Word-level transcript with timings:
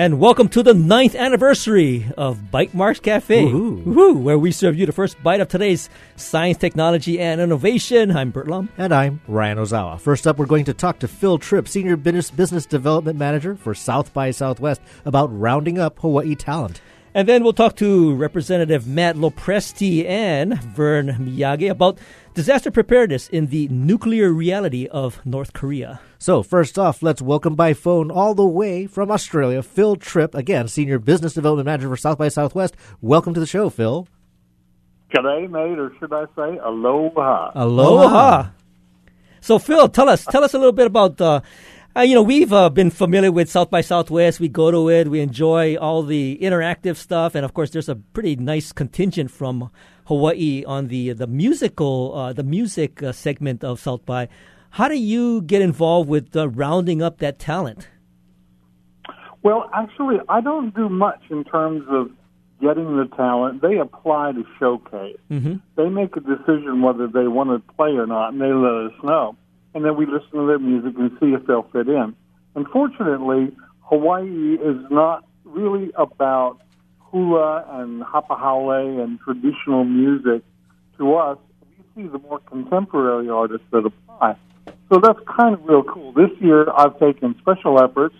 And 0.00 0.18
welcome 0.18 0.48
to 0.48 0.62
the 0.62 0.72
ninth 0.72 1.14
anniversary 1.14 2.10
of 2.16 2.38
Bytemarks 2.50 3.02
Cafe, 3.02 3.44
Woohoo. 3.44 3.84
Woohoo, 3.84 4.22
where 4.22 4.38
we 4.38 4.50
serve 4.50 4.74
you 4.74 4.86
the 4.86 4.92
first 4.92 5.22
bite 5.22 5.40
of 5.40 5.48
today's 5.48 5.90
science, 6.16 6.56
technology, 6.56 7.20
and 7.20 7.38
innovation. 7.38 8.10
I'm 8.16 8.30
Burt 8.30 8.48
Lum. 8.48 8.70
And 8.78 8.94
I'm 8.94 9.20
Ryan 9.28 9.58
Ozawa. 9.58 10.00
First 10.00 10.26
up, 10.26 10.38
we're 10.38 10.46
going 10.46 10.64
to 10.64 10.72
talk 10.72 11.00
to 11.00 11.06
Phil 11.06 11.36
Tripp, 11.36 11.68
Senior 11.68 11.98
Business 11.98 12.30
Business 12.30 12.64
Development 12.64 13.18
Manager 13.18 13.56
for 13.56 13.74
South 13.74 14.14
by 14.14 14.30
Southwest, 14.30 14.80
about 15.04 15.38
rounding 15.38 15.78
up 15.78 15.98
Hawaii 15.98 16.34
talent. 16.34 16.80
And 17.12 17.28
then 17.28 17.44
we'll 17.44 17.52
talk 17.52 17.76
to 17.76 18.14
Representative 18.14 18.86
Matt 18.86 19.16
LoPresti 19.16 20.06
and 20.06 20.62
Vern 20.62 21.08
Miyagi 21.08 21.70
about 21.70 21.98
disaster 22.34 22.70
preparedness 22.70 23.28
in 23.28 23.46
the 23.46 23.68
nuclear 23.68 24.32
reality 24.32 24.86
of 24.86 25.24
North 25.26 25.52
Korea. 25.52 26.00
So, 26.18 26.42
first 26.42 26.78
off, 26.78 27.02
let's 27.02 27.22
welcome 27.22 27.54
by 27.54 27.74
phone 27.74 28.10
all 28.10 28.34
the 28.34 28.46
way 28.46 28.86
from 28.86 29.10
Australia, 29.10 29.62
Phil 29.62 29.96
Tripp, 29.96 30.34
again, 30.34 30.68
Senior 30.68 30.98
Business 30.98 31.34
Development 31.34 31.66
Manager 31.66 31.88
for 31.88 31.96
South 31.96 32.18
by 32.18 32.28
Southwest. 32.28 32.76
Welcome 33.00 33.34
to 33.34 33.40
the 33.40 33.46
show, 33.46 33.70
Phil. 33.70 34.06
G'day, 35.14 35.50
mate, 35.50 35.78
or 35.78 35.92
should 35.98 36.12
I 36.12 36.26
say 36.36 36.58
aloha? 36.58 37.50
Aloha. 37.54 38.50
So, 39.40 39.58
Phil, 39.58 39.88
tell 39.88 40.08
us 40.08 40.24
tell 40.24 40.44
us 40.44 40.54
a 40.54 40.58
little 40.58 40.72
bit 40.72 40.86
about. 40.86 41.20
Uh, 41.20 41.40
uh, 41.96 42.02
you 42.02 42.14
know, 42.14 42.22
we've 42.22 42.52
uh, 42.52 42.70
been 42.70 42.90
familiar 42.90 43.32
with 43.32 43.50
South 43.50 43.68
by 43.68 43.80
Southwest. 43.80 44.38
We 44.38 44.48
go 44.48 44.70
to 44.70 44.88
it. 44.88 45.08
We 45.08 45.20
enjoy 45.20 45.76
all 45.76 46.02
the 46.04 46.38
interactive 46.40 46.96
stuff, 46.96 47.34
and 47.34 47.44
of 47.44 47.52
course, 47.52 47.70
there's 47.70 47.88
a 47.88 47.96
pretty 47.96 48.36
nice 48.36 48.70
contingent 48.70 49.30
from 49.30 49.70
Hawaii 50.04 50.64
on 50.64 50.86
the 50.86 51.12
the 51.12 51.26
musical 51.26 52.14
uh, 52.14 52.32
the 52.32 52.44
music 52.44 53.02
uh, 53.02 53.12
segment 53.12 53.64
of 53.64 53.80
South 53.80 54.06
by. 54.06 54.28
How 54.74 54.86
do 54.86 54.96
you 54.96 55.42
get 55.42 55.62
involved 55.62 56.08
with 56.08 56.36
uh, 56.36 56.48
rounding 56.48 57.02
up 57.02 57.18
that 57.18 57.40
talent? 57.40 57.88
Well, 59.42 59.68
actually, 59.74 60.18
I 60.28 60.40
don't 60.40 60.72
do 60.72 60.88
much 60.88 61.22
in 61.28 61.42
terms 61.42 61.84
of 61.88 62.10
getting 62.60 62.96
the 62.96 63.08
talent. 63.16 63.62
They 63.62 63.78
apply 63.78 64.32
to 64.32 64.44
showcase. 64.60 65.16
Mm-hmm. 65.28 65.54
They 65.76 65.88
make 65.88 66.16
a 66.16 66.20
decision 66.20 66.82
whether 66.82 67.08
they 67.08 67.26
want 67.26 67.50
to 67.50 67.74
play 67.74 67.90
or 67.90 68.06
not, 68.06 68.32
and 68.32 68.40
they 68.40 68.52
let 68.52 68.92
us 68.92 69.02
know. 69.02 69.36
And 69.74 69.84
then 69.84 69.96
we 69.96 70.06
listen 70.06 70.30
to 70.32 70.46
their 70.46 70.58
music 70.58 70.94
and 70.98 71.10
see 71.20 71.32
if 71.32 71.46
they'll 71.46 71.62
fit 71.72 71.88
in. 71.88 72.14
Unfortunately, 72.56 73.52
Hawaii 73.82 74.54
is 74.54 74.90
not 74.90 75.24
really 75.44 75.90
about 75.96 76.58
hula 76.98 77.64
and 77.80 78.02
hapahaole 78.02 79.02
and 79.02 79.18
traditional 79.20 79.84
music. 79.84 80.42
To 80.98 81.14
us, 81.14 81.38
we 81.94 82.02
see 82.02 82.08
the 82.08 82.18
more 82.18 82.38
contemporary 82.40 83.28
artists 83.28 83.66
that 83.72 83.84
apply. 83.86 84.36
So 84.92 84.98
that's 85.00 85.18
kind 85.26 85.54
of 85.54 85.64
real 85.64 85.82
cool. 85.84 86.12
This 86.12 86.30
year, 86.40 86.68
I've 86.76 86.98
taken 86.98 87.36
special 87.40 87.80
efforts 87.80 88.14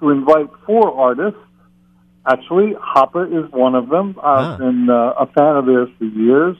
to 0.00 0.10
invite 0.10 0.48
four 0.64 0.92
artists. 0.92 1.38
Actually, 2.26 2.74
Hapa 2.74 3.26
is 3.44 3.50
one 3.52 3.74
of 3.74 3.88
them. 3.88 4.16
I've 4.22 4.54
Ah. 4.54 4.56
been 4.56 4.88
uh, 4.88 5.12
a 5.18 5.26
fan 5.26 5.56
of 5.56 5.66
theirs 5.66 5.88
for 5.98 6.04
years. 6.04 6.56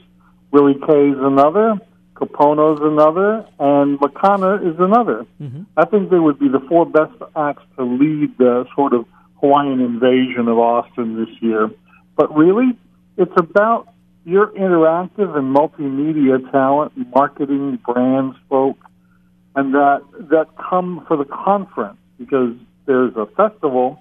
Willie 0.51 0.75
K 0.87 1.09
is 1.09 1.17
another. 1.19 1.79
Kapono's 2.15 2.79
another, 2.81 3.45
and 3.59 3.99
Makana 3.99 4.65
is 4.65 4.79
another. 4.79 5.25
Mm-hmm. 5.41 5.63
I 5.75 5.85
think 5.85 6.09
they 6.09 6.19
would 6.19 6.39
be 6.39 6.47
the 6.47 6.61
four 6.67 6.85
best 6.85 7.13
acts 7.35 7.63
to 7.77 7.83
lead 7.83 8.37
the 8.37 8.65
sort 8.73 8.93
of 8.93 9.05
Hawaiian 9.41 9.81
invasion 9.81 10.47
of 10.47 10.57
Austin 10.57 11.17
this 11.17 11.35
year. 11.41 11.69
But 12.15 12.33
really, 12.35 12.77
it's 13.17 13.33
about 13.37 13.89
your 14.23 14.47
interactive 14.47 15.37
and 15.37 15.55
multimedia 15.55 16.51
talent, 16.51 16.93
marketing, 17.13 17.79
brands, 17.85 18.37
folk, 18.49 18.77
and 19.55 19.73
that 19.73 20.01
that 20.31 20.47
come 20.57 21.05
for 21.07 21.17
the 21.17 21.25
conference 21.25 21.97
because 22.17 22.55
there's 22.85 23.15
a 23.15 23.25
festival, 23.37 23.99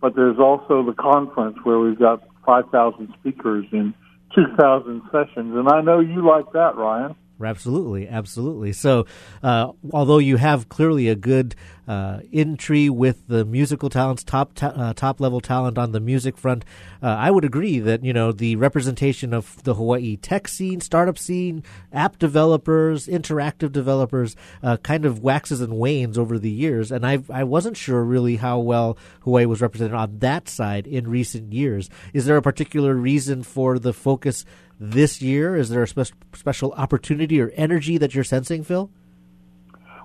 but 0.00 0.16
there's 0.16 0.38
also 0.38 0.82
the 0.84 0.94
conference 0.98 1.56
where 1.62 1.78
we've 1.78 1.98
got 1.98 2.22
5,000 2.44 3.14
speakers 3.20 3.64
in 3.72 3.94
2,000 4.34 5.02
sessions, 5.12 5.54
and 5.56 5.68
I 5.68 5.80
know 5.80 6.00
you 6.00 6.26
like 6.26 6.52
that, 6.52 6.76
Ryan. 6.76 7.14
Absolutely, 7.42 8.08
absolutely. 8.08 8.72
So, 8.72 9.06
uh, 9.42 9.72
although 9.92 10.18
you 10.18 10.36
have 10.36 10.68
clearly 10.68 11.08
a 11.08 11.16
good 11.16 11.54
uh, 11.86 12.20
entry 12.32 12.88
with 12.88 13.28
the 13.28 13.44
musical 13.44 13.90
talents, 13.90 14.24
top 14.24 14.54
ta- 14.54 14.72
uh, 14.74 14.92
top 14.94 15.20
level 15.20 15.40
talent 15.40 15.78
on 15.78 15.92
the 15.92 16.00
music 16.00 16.36
front, 16.36 16.64
uh, 17.02 17.06
I 17.06 17.30
would 17.30 17.44
agree 17.44 17.78
that 17.78 18.04
you 18.04 18.12
know 18.12 18.32
the 18.32 18.56
representation 18.56 19.34
of 19.34 19.62
the 19.64 19.74
Hawaii 19.74 20.16
tech 20.16 20.48
scene, 20.48 20.80
startup 20.80 21.18
scene, 21.18 21.62
app 21.92 22.18
developers, 22.18 23.06
interactive 23.06 23.72
developers, 23.72 24.36
uh, 24.62 24.76
kind 24.78 25.04
of 25.04 25.20
waxes 25.20 25.60
and 25.60 25.78
wanes 25.78 26.18
over 26.18 26.38
the 26.38 26.50
years, 26.50 26.90
and 26.90 27.06
I 27.06 27.18
I 27.30 27.44
wasn't 27.44 27.76
sure 27.76 28.02
really 28.02 28.36
how 28.36 28.58
well 28.58 28.96
Hawaii 29.20 29.46
was 29.46 29.60
represented 29.60 29.94
on 29.94 30.18
that 30.20 30.48
side 30.48 30.86
in 30.86 31.08
recent 31.08 31.52
years. 31.52 31.90
Is 32.12 32.26
there 32.26 32.36
a 32.36 32.42
particular 32.42 32.94
reason 32.94 33.42
for 33.42 33.78
the 33.78 33.92
focus? 33.92 34.44
this 34.80 35.22
year? 35.22 35.56
Is 35.56 35.68
there 35.68 35.82
a 35.82 35.88
spe- 35.88 36.12
special 36.34 36.72
opportunity 36.72 37.40
or 37.40 37.50
energy 37.54 37.98
that 37.98 38.14
you're 38.14 38.24
sensing, 38.24 38.64
Phil? 38.64 38.90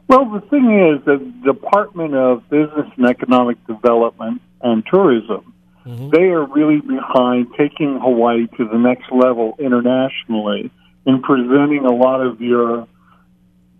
Well, 0.09 0.25
the 0.25 0.41
thing 0.41 0.65
is, 0.73 1.05
the 1.05 1.17
Department 1.45 2.15
of 2.15 2.49
Business 2.49 2.87
and 2.97 3.05
Economic 3.05 3.63
Development 3.67 4.41
and 4.59 4.83
Tourism, 4.91 5.53
they 5.85 6.23
are 6.29 6.45
really 6.45 6.81
behind 6.81 7.47
taking 7.55 7.99
Hawaii 7.99 8.47
to 8.57 8.67
the 8.67 8.77
next 8.77 9.11
level 9.11 9.55
internationally 9.59 10.71
in 11.05 11.21
presenting 11.21 11.85
a 11.85 11.93
lot 11.93 12.21
of 12.21 12.41
your 12.41 12.87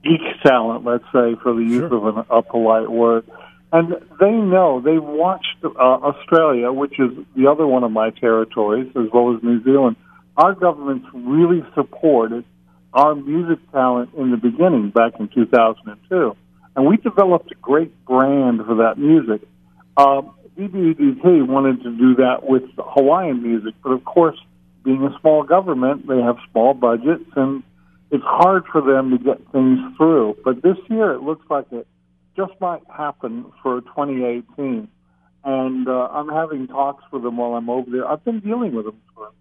geek 0.04 0.22
talent, 0.44 0.86
let's 0.86 1.04
say, 1.06 1.36
for 1.42 1.56
the 1.56 1.64
use 1.64 1.92
of 1.92 2.06
an, 2.06 2.24
a 2.30 2.44
polite 2.44 2.90
word. 2.90 3.26
And 3.72 3.96
they 4.20 4.32
know, 4.32 4.82
they 4.82 5.00
watched 5.00 5.58
uh, 5.64 5.70
Australia, 5.78 6.72
which 6.72 7.00
is 7.00 7.10
the 7.36 7.48
other 7.48 7.66
one 7.66 7.84
of 7.84 7.92
my 7.92 8.12
territories, 8.12 8.88
as 8.96 9.08
well 9.12 9.36
as 9.36 9.42
New 9.42 9.64
Zealand. 9.64 9.96
Our 10.38 10.54
governments 10.54 11.08
really 11.12 11.64
supported 11.74 12.46
our 12.94 13.16
music 13.16 13.60
talent 13.72 14.12
in 14.18 14.32
the 14.32 14.38
beginning 14.38 14.90
back 14.90 15.14
in 15.20 15.30
2002. 15.30 16.36
And 16.76 16.86
we 16.86 16.98
developed 16.98 17.52
a 17.52 17.56
great 17.56 17.94
brand 18.06 18.62
for 18.66 18.76
that 18.76 18.98
music. 18.98 19.48
Um, 19.98 20.34
DBEDT 20.58 21.48
wanted 21.48 21.84
to 21.84 21.92
do 21.96 22.16
that 22.16 22.44
with 22.44 22.64
Hawaiian 22.78 23.42
music, 23.44 23.76
but 23.84 23.92
of 23.92 24.04
course, 24.06 24.38
being 24.84 25.04
a 25.04 25.20
small 25.20 25.44
government, 25.44 26.08
they 26.08 26.22
have 26.22 26.38
small 26.52 26.74
budgets 26.74 27.30
and 27.36 27.64
it's 28.12 28.24
hard 28.24 28.66
for 28.72 28.82
them 28.82 29.12
to 29.12 29.18
get 29.18 29.38
things 29.52 29.80
through. 29.98 30.38
But 30.44 30.62
this 30.64 30.78
year, 30.90 31.12
it 31.12 31.22
looks 31.22 31.46
like 31.50 31.66
it 31.72 31.88
just 32.36 32.54
might 32.60 32.82
happen 32.90 33.52
for 33.62 33.82
2018. 33.82 34.88
And 35.44 35.88
uh, 35.88 36.08
I'm 36.12 36.30
having 36.30 36.68
talks 36.68 37.04
with 37.12 37.24
them 37.24 37.38
while 37.38 37.54
I'm 37.54 37.70
over 37.70 37.90
there. 37.90 38.08
I've 38.08 38.24
been 38.26 38.40
dealing 38.40 38.74
with 38.74 38.86
them 38.86 39.00
for 39.14 39.32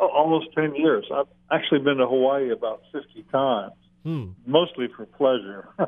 oh, 0.00 0.08
almost 0.08 0.46
10 0.54 0.74
years. 0.74 1.04
I've 1.14 1.26
actually 1.50 1.80
been 1.80 1.98
to 1.98 2.06
Hawaii 2.06 2.50
about 2.50 2.82
50 2.92 3.24
times, 3.30 3.72
Hmm. 4.04 4.30
mostly 4.46 4.88
for 4.96 5.06
pleasure. 5.06 5.68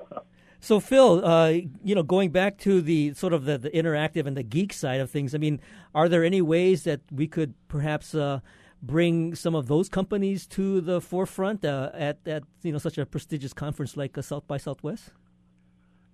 So, 0.65 0.78
Phil, 0.78 1.25
uh, 1.25 1.49
you 1.83 1.93
know, 1.97 2.05
going 2.05 2.31
back 2.31 2.56
to 2.59 2.81
the 2.81 3.15
sort 3.15 3.33
of 3.33 3.47
the, 3.47 3.59
the 3.59 3.71
interactive 3.71 4.27
and 4.27 4.37
the 4.37 4.45
geek 4.45 4.73
side 4.73 5.00
of 5.00 5.11
things, 5.11 5.34
I 5.34 5.39
mean, 5.39 5.61
are 5.93 6.09
there 6.09 6.23
any 6.23 6.41
ways 6.41 6.84
that 6.84 7.00
we 7.11 7.27
could 7.27 7.55
perhaps 7.67 8.15
uh, 8.15 8.39
bring 8.81 9.34
some 9.34 9.56
of 9.56 9.67
those 9.67 9.89
companies 9.89 10.47
to 10.47 10.81
the 10.81 11.00
forefront 11.00 11.65
uh, 11.65 11.91
at, 11.94 12.19
at 12.27 12.44
you 12.62 12.71
know 12.71 12.79
such 12.79 12.97
a 12.97 13.05
prestigious 13.05 13.53
conference 13.53 13.97
like 13.97 14.17
uh, 14.17 14.23
South 14.23 14.47
by 14.47 14.56
Southwest? 14.56 15.11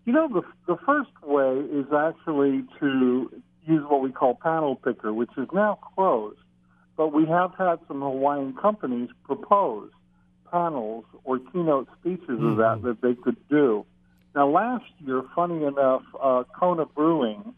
You 0.07 0.15
know, 0.15 0.29
the, 0.29 0.41
the 0.67 0.79
first 0.87 1.11
way 1.23 1.59
is 1.71 1.85
actually 1.93 2.65
to 2.81 3.31
use 3.67 3.85
what 3.87 4.01
we 4.01 4.13
call 4.13 4.35
panel 4.43 4.77
picker, 4.77 5.13
which 5.13 5.31
is 5.37 5.49
now 5.53 5.79
closed. 5.95 6.41
But 6.99 7.13
we 7.15 7.27
have 7.27 7.53
had 7.57 7.79
some 7.87 8.01
Hawaiian 8.01 8.55
companies 8.61 9.09
propose 9.23 9.91
panels 10.51 11.05
or 11.23 11.39
keynote 11.39 11.87
speeches 12.01 12.29
of 12.29 12.57
that 12.57 12.81
that 12.83 13.01
they 13.01 13.15
could 13.15 13.37
do. 13.49 13.87
Now, 14.35 14.49
last 14.49 14.85
year, 15.07 15.23
funny 15.33 15.63
enough, 15.65 16.03
uh, 16.21 16.43
Kona 16.59 16.87
Brewing 16.87 17.55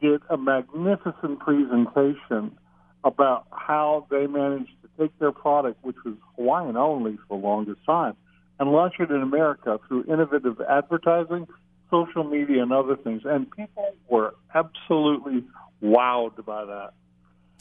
did 0.00 0.20
a 0.28 0.36
magnificent 0.36 1.38
presentation 1.38 2.58
about 3.04 3.46
how 3.52 4.08
they 4.10 4.26
managed 4.26 4.72
to 4.82 4.88
take 4.98 5.16
their 5.20 5.32
product, 5.32 5.78
which 5.84 5.96
was 6.04 6.16
Hawaiian 6.36 6.76
only 6.76 7.18
for 7.28 7.38
the 7.38 7.46
longest 7.46 7.84
time, 7.86 8.16
and 8.58 8.72
launch 8.72 8.94
it 8.98 9.12
in 9.12 9.22
America 9.22 9.78
through 9.86 10.06
innovative 10.12 10.60
advertising, 10.60 11.46
social 11.88 12.24
media, 12.24 12.62
and 12.62 12.72
other 12.72 12.96
things. 12.96 13.22
And 13.24 13.48
people 13.48 13.94
were 14.08 14.34
absolutely 14.52 15.44
wowed 15.80 16.44
by 16.44 16.64
that. 16.64 16.94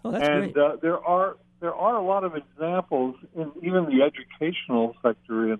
Oh, 0.03 0.11
that's 0.11 0.27
and 0.27 0.53
great. 0.53 0.63
uh, 0.63 0.75
there 0.81 0.99
are 0.99 1.37
there 1.59 1.73
are 1.73 1.95
a 1.95 2.03
lot 2.03 2.23
of 2.23 2.35
examples 2.35 3.15
in 3.35 3.51
even 3.61 3.85
the 3.85 4.01
educational 4.03 4.95
sector 5.03 5.53
in 5.53 5.59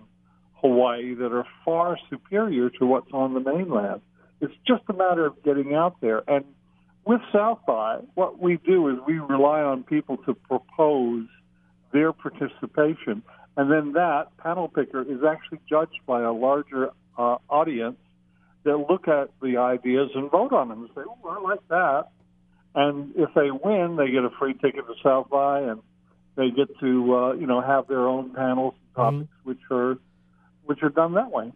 Hawaii 0.56 1.14
that 1.16 1.32
are 1.32 1.46
far 1.64 1.98
superior 2.10 2.70
to 2.72 2.86
what's 2.86 3.12
on 3.14 3.34
the 3.34 3.40
mainland. 3.40 4.02
It's 4.40 4.54
just 4.68 4.82
a 4.90 4.94
matter 4.94 5.26
of 5.26 5.44
getting 5.44 5.76
out 5.76 6.02
there. 6.02 6.24
And 6.28 6.46
with 7.06 7.22
South 7.32 7.60
by, 7.68 8.00
what 8.16 8.40
we 8.40 8.58
do 8.58 8.90
is 8.90 8.98
we 9.08 9.20
rely 9.20 9.62
on 9.62 9.84
people 9.84 10.18
to 10.26 10.34
propose 10.34 11.28
their 11.94 12.14
participation, 12.14 13.22
and 13.58 13.72
then 13.72 13.94
that 13.94 14.36
panel 14.38 14.68
picker 14.68 15.02
is 15.02 15.24
actually 15.28 15.60
judged 15.70 16.00
by 16.06 16.22
a 16.22 16.32
larger 16.32 16.90
uh, 17.18 17.38
audience 17.50 17.98
that 18.64 18.78
look 18.78 19.08
at 19.08 19.30
the 19.42 19.58
ideas 19.58 20.10
and 20.16 20.32
vote 20.32 20.54
on 20.54 20.70
them 20.70 20.82
and 20.82 20.90
say, 20.96 21.02
"Oh, 21.06 21.30
I 21.30 21.40
like 21.42 21.68
that." 21.70 22.10
And 22.74 23.14
if 23.16 23.30
they 23.36 23.52
win, 23.52 23.98
they 23.98 24.12
get 24.12 24.24
a 24.24 24.30
free 24.40 24.54
ticket 24.54 24.86
to 24.88 24.94
South 25.04 25.30
by, 25.30 25.62
and 25.62 25.82
they 26.36 26.50
get 26.52 26.68
to 26.80 27.16
uh, 27.16 27.34
you 27.34 27.48
know 27.48 27.62
have 27.62 27.88
their 27.88 28.08
own 28.08 28.34
panels 28.34 28.76
and 28.78 28.96
topics, 28.96 29.24
mm-hmm. 29.24 29.50
which 29.50 29.60
are 29.70 29.98
which 30.66 30.80
are 30.82 30.90
done 30.90 31.14
that 31.16 31.32
way. 31.32 31.52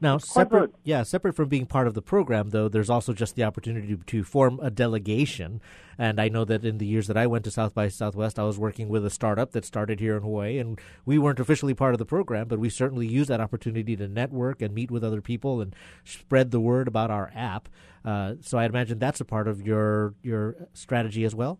Now, 0.00 0.18
separate, 0.18 0.72
yeah, 0.84 1.02
separate 1.02 1.34
from 1.34 1.48
being 1.48 1.66
part 1.66 1.86
of 1.86 1.94
the 1.94 2.02
program, 2.02 2.50
though, 2.50 2.68
there's 2.68 2.90
also 2.90 3.12
just 3.12 3.34
the 3.34 3.44
opportunity 3.44 3.88
to, 3.88 3.96
to, 3.96 4.24
form 4.24 4.60
a 4.62 4.70
delegation. 4.70 5.60
And 5.98 6.20
I 6.20 6.28
know 6.28 6.44
that 6.44 6.64
in 6.64 6.78
the 6.78 6.86
years 6.86 7.06
that 7.08 7.16
I 7.16 7.26
went 7.26 7.44
to 7.44 7.50
South 7.50 7.74
by 7.74 7.88
Southwest, 7.88 8.38
I 8.38 8.44
was 8.44 8.58
working 8.58 8.88
with 8.88 9.04
a 9.04 9.10
startup 9.10 9.52
that 9.52 9.64
started 9.64 10.00
here 10.00 10.16
in 10.16 10.22
Hawaii, 10.22 10.58
and 10.58 10.80
we 11.04 11.18
weren't 11.18 11.40
officially 11.40 11.74
part 11.74 11.94
of 11.94 11.98
the 11.98 12.06
program, 12.06 12.48
but 12.48 12.58
we 12.58 12.70
certainly 12.70 13.06
used 13.06 13.30
that 13.30 13.40
opportunity 13.40 13.96
to 13.96 14.08
network 14.08 14.62
and 14.62 14.74
meet 14.74 14.90
with 14.90 15.04
other 15.04 15.20
people 15.20 15.60
and 15.60 15.74
spread 16.04 16.50
the 16.50 16.60
word 16.60 16.88
about 16.88 17.10
our 17.10 17.30
app. 17.34 17.68
Uh, 18.04 18.34
so 18.40 18.58
I 18.58 18.64
imagine 18.64 18.98
that's 18.98 19.20
a 19.20 19.24
part 19.24 19.46
of 19.48 19.66
your 19.66 20.14
your 20.22 20.68
strategy 20.72 21.24
as 21.24 21.34
well. 21.34 21.58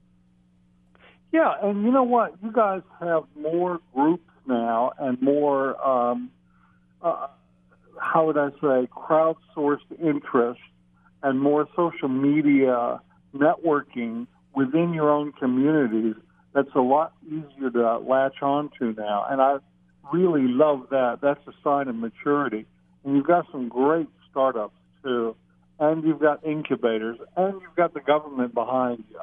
Yeah, 1.33 1.53
and 1.63 1.85
you 1.85 1.93
know 1.93 2.03
what? 2.03 2.35
You 2.43 2.51
guys 2.51 2.83
have 2.99 3.25
more 3.37 3.81
groups 3.95 4.25
now 4.47 4.93
and 4.99 5.21
more. 5.21 5.81
Um, 5.87 6.31
uh, 7.03 7.29
how 8.01 8.27
would 8.27 8.39
I 8.39 8.51
say, 8.61 8.89
crowdsourced 8.97 10.01
interest 10.03 10.61
and 11.23 11.41
more 11.41 11.69
social 11.77 12.09
media 12.09 13.01
networking 13.35 14.27
within 14.55 14.93
your 14.93 15.11
own 15.11 15.33
communities 15.33 16.15
that's 16.55 16.75
a 16.75 16.81
lot 16.81 17.13
easier 17.27 17.71
to 17.71 17.99
latch 17.99 18.43
on 18.43 18.71
to 18.79 18.93
now. 18.93 19.27
And 19.29 19.41
I 19.41 19.59
really 20.13 20.49
love 20.49 20.87
that. 20.91 21.19
That's 21.23 21.41
a 21.47 21.53
sign 21.63 21.89
of 21.89 21.95
maturity. 21.95 22.67
And 23.05 23.17
you've 23.17 23.27
got 23.27 23.47
some 23.53 23.69
great 23.69 24.09
startups 24.31 24.75
too. 25.03 25.37
And 25.79 26.05
you've 26.05 26.21
got 26.21 26.45
incubators 26.45 27.19
and 27.37 27.61
you've 27.61 27.77
got 27.77 27.95
the 27.95 28.01
government 28.01 28.53
behind 28.53 29.05
you. 29.11 29.21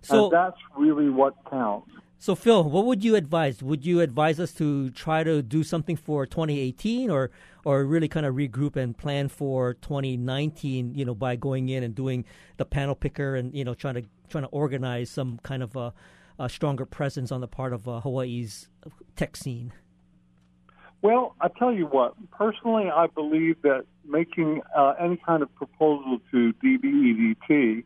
So 0.00 0.24
and 0.24 0.32
that's 0.32 0.56
really 0.76 1.10
what 1.10 1.34
counts. 1.48 1.90
So, 2.18 2.36
Phil, 2.36 2.62
what 2.62 2.86
would 2.86 3.02
you 3.02 3.16
advise? 3.16 3.62
Would 3.62 3.84
you 3.84 4.00
advise 4.00 4.38
us 4.38 4.52
to 4.52 4.90
try 4.90 5.24
to 5.24 5.42
do 5.42 5.64
something 5.64 5.96
for 5.96 6.24
2018, 6.24 7.10
or 7.10 7.32
or 7.64 7.84
really 7.84 8.08
kind 8.08 8.26
of 8.26 8.34
regroup 8.34 8.76
and 8.76 8.96
plan 8.96 9.28
for 9.28 9.74
2019? 9.74 10.94
You 10.94 11.04
know, 11.04 11.14
by 11.14 11.36
going 11.36 11.68
in 11.68 11.82
and 11.82 11.94
doing 11.94 12.24
the 12.56 12.64
panel 12.64 12.94
picker 12.94 13.34
and 13.36 13.54
you 13.54 13.64
know 13.64 13.74
trying 13.74 13.94
to 13.94 14.04
trying 14.28 14.44
to 14.44 14.50
organize 14.50 15.10
some 15.10 15.38
kind 15.42 15.62
of 15.62 15.76
a, 15.76 15.92
a 16.38 16.48
stronger 16.48 16.86
presence 16.86 17.30
on 17.30 17.40
the 17.40 17.48
part 17.48 17.72
of 17.72 17.88
uh, 17.88 18.00
Hawaii's 18.00 18.68
tech 19.16 19.36
scene. 19.36 19.72
Well, 21.02 21.34
I 21.40 21.48
tell 21.48 21.72
you 21.72 21.86
what. 21.86 22.14
Personally, 22.30 22.88
I 22.88 23.08
believe 23.08 23.60
that 23.62 23.84
making 24.04 24.62
uh, 24.76 24.94
any 25.00 25.16
kind 25.16 25.42
of 25.42 25.52
proposal 25.56 26.20
to 26.30 26.52
DBEDT 26.64 27.84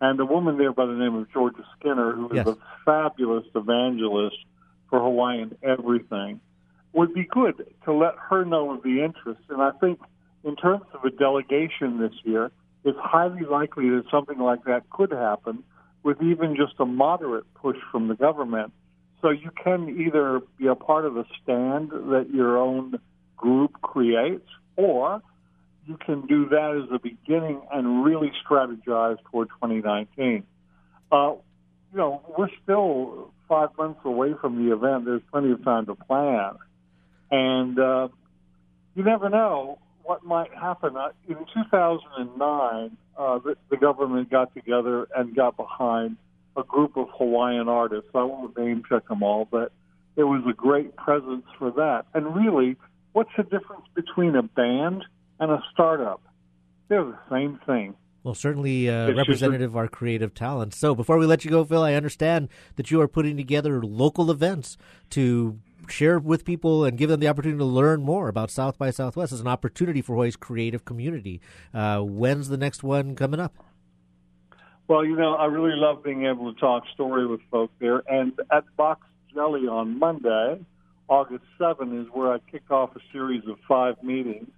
and 0.00 0.20
a 0.20 0.24
woman 0.24 0.58
there 0.58 0.72
by 0.72 0.86
the 0.86 0.92
name 0.92 1.14
of 1.14 1.32
Georgia 1.32 1.64
Skinner, 1.78 2.12
who 2.12 2.28
is 2.30 2.36
yes. 2.36 2.46
a 2.48 2.56
fabulous 2.84 3.44
evangelist 3.54 4.36
for 4.90 5.00
Hawaiian 5.00 5.56
everything, 5.62 6.40
would 6.98 7.14
be 7.14 7.24
good 7.24 7.64
to 7.84 7.92
let 7.92 8.14
her 8.28 8.44
know 8.44 8.74
of 8.74 8.82
the 8.82 9.04
interest. 9.04 9.40
And 9.48 9.62
I 9.62 9.70
think, 9.78 10.00
in 10.42 10.56
terms 10.56 10.82
of 10.92 11.04
a 11.04 11.10
delegation 11.10 12.00
this 12.00 12.12
year, 12.24 12.50
it's 12.84 12.98
highly 13.00 13.44
likely 13.44 13.88
that 13.90 14.02
something 14.10 14.38
like 14.38 14.64
that 14.64 14.90
could 14.90 15.12
happen 15.12 15.62
with 16.02 16.20
even 16.20 16.56
just 16.56 16.72
a 16.80 16.84
moderate 16.84 17.44
push 17.54 17.76
from 17.92 18.08
the 18.08 18.16
government. 18.16 18.72
So 19.22 19.30
you 19.30 19.50
can 19.62 19.88
either 20.06 20.40
be 20.58 20.66
a 20.66 20.74
part 20.74 21.04
of 21.04 21.16
a 21.16 21.24
stand 21.40 21.90
that 21.90 22.30
your 22.32 22.58
own 22.58 22.98
group 23.36 23.80
creates, 23.80 24.48
or 24.76 25.22
you 25.86 25.98
can 26.04 26.26
do 26.26 26.48
that 26.48 26.82
as 26.82 26.90
a 26.92 26.98
beginning 26.98 27.60
and 27.72 28.04
really 28.04 28.32
strategize 28.44 29.18
toward 29.30 29.50
2019. 29.50 30.42
Uh, 31.12 31.34
you 31.92 31.98
know, 31.98 32.22
we're 32.36 32.50
still 32.64 33.30
five 33.48 33.68
months 33.78 34.00
away 34.04 34.34
from 34.40 34.64
the 34.64 34.72
event. 34.72 35.04
There's 35.04 35.22
plenty 35.30 35.52
of 35.52 35.62
time 35.64 35.86
to 35.86 35.94
plan. 35.94 36.54
And 37.30 37.78
uh, 37.78 38.08
you 38.94 39.04
never 39.04 39.28
know 39.28 39.78
what 40.02 40.24
might 40.24 40.52
happen. 40.54 40.96
Uh, 40.96 41.10
in 41.28 41.36
2009, 41.36 42.96
uh, 43.16 43.38
the, 43.38 43.56
the 43.70 43.76
government 43.76 44.30
got 44.30 44.54
together 44.54 45.06
and 45.14 45.34
got 45.34 45.56
behind 45.56 46.16
a 46.56 46.62
group 46.62 46.96
of 46.96 47.08
Hawaiian 47.16 47.68
artists. 47.68 48.10
I 48.14 48.22
won't 48.22 48.56
name 48.56 48.82
check 48.88 49.06
them 49.08 49.22
all, 49.22 49.46
but 49.50 49.72
it 50.16 50.24
was 50.24 50.42
a 50.48 50.54
great 50.54 50.96
presence 50.96 51.44
for 51.58 51.70
that. 51.72 52.06
And 52.14 52.34
really, 52.34 52.76
what's 53.12 53.30
the 53.36 53.42
difference 53.42 53.84
between 53.94 54.34
a 54.34 54.42
band– 54.42 55.04
and 55.40 55.50
a 55.50 55.62
startup. 55.72 56.20
They're 56.88 57.04
the 57.04 57.18
same 57.30 57.60
thing. 57.66 57.94
Well, 58.24 58.34
certainly 58.34 58.90
uh, 58.90 59.12
representative 59.12 59.70
of 59.70 59.76
our 59.76 59.88
creative 59.88 60.34
talent. 60.34 60.74
So 60.74 60.94
before 60.94 61.18
we 61.18 61.26
let 61.26 61.44
you 61.44 61.50
go, 61.50 61.64
Phil, 61.64 61.82
I 61.82 61.94
understand 61.94 62.48
that 62.76 62.90
you 62.90 63.00
are 63.00 63.08
putting 63.08 63.36
together 63.36 63.82
local 63.82 64.30
events 64.30 64.76
to 65.10 65.58
share 65.90 66.18
with 66.18 66.44
people 66.44 66.84
and 66.84 66.96
give 66.96 67.10
them 67.10 67.20
the 67.20 67.28
opportunity 67.28 67.58
to 67.58 67.64
learn 67.64 68.02
more 68.02 68.28
about 68.28 68.50
South 68.50 68.78
by 68.78 68.90
Southwest 68.90 69.32
as 69.32 69.40
an 69.40 69.46
opportunity 69.46 70.02
for 70.02 70.14
Hawaii's 70.14 70.36
creative 70.36 70.84
community. 70.84 71.40
Uh, 71.72 72.00
when's 72.00 72.48
the 72.48 72.56
next 72.56 72.82
one 72.82 73.14
coming 73.14 73.40
up? 73.40 73.54
Well, 74.88 75.04
you 75.04 75.16
know, 75.16 75.34
I 75.34 75.46
really 75.46 75.76
love 75.76 76.02
being 76.02 76.24
able 76.24 76.52
to 76.52 76.58
talk 76.58 76.84
story 76.94 77.26
with 77.26 77.40
folks 77.50 77.74
there. 77.78 78.02
And 78.08 78.32
at 78.50 78.64
Box 78.76 79.06
Jelly 79.34 79.68
on 79.68 79.98
Monday, 79.98 80.64
August 81.08 81.44
7, 81.58 82.00
is 82.00 82.06
where 82.12 82.32
I 82.32 82.38
kick 82.50 82.70
off 82.70 82.96
a 82.96 83.00
series 83.12 83.42
of 83.46 83.58
five 83.68 84.02
meetings 84.02 84.48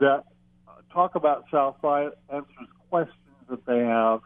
that 0.00 0.24
talk 0.92 1.14
about 1.14 1.44
South 1.50 1.76
by, 1.82 2.08
answers 2.32 2.68
questions 2.88 3.16
that 3.50 3.66
they 3.66 3.78
have, 3.78 4.20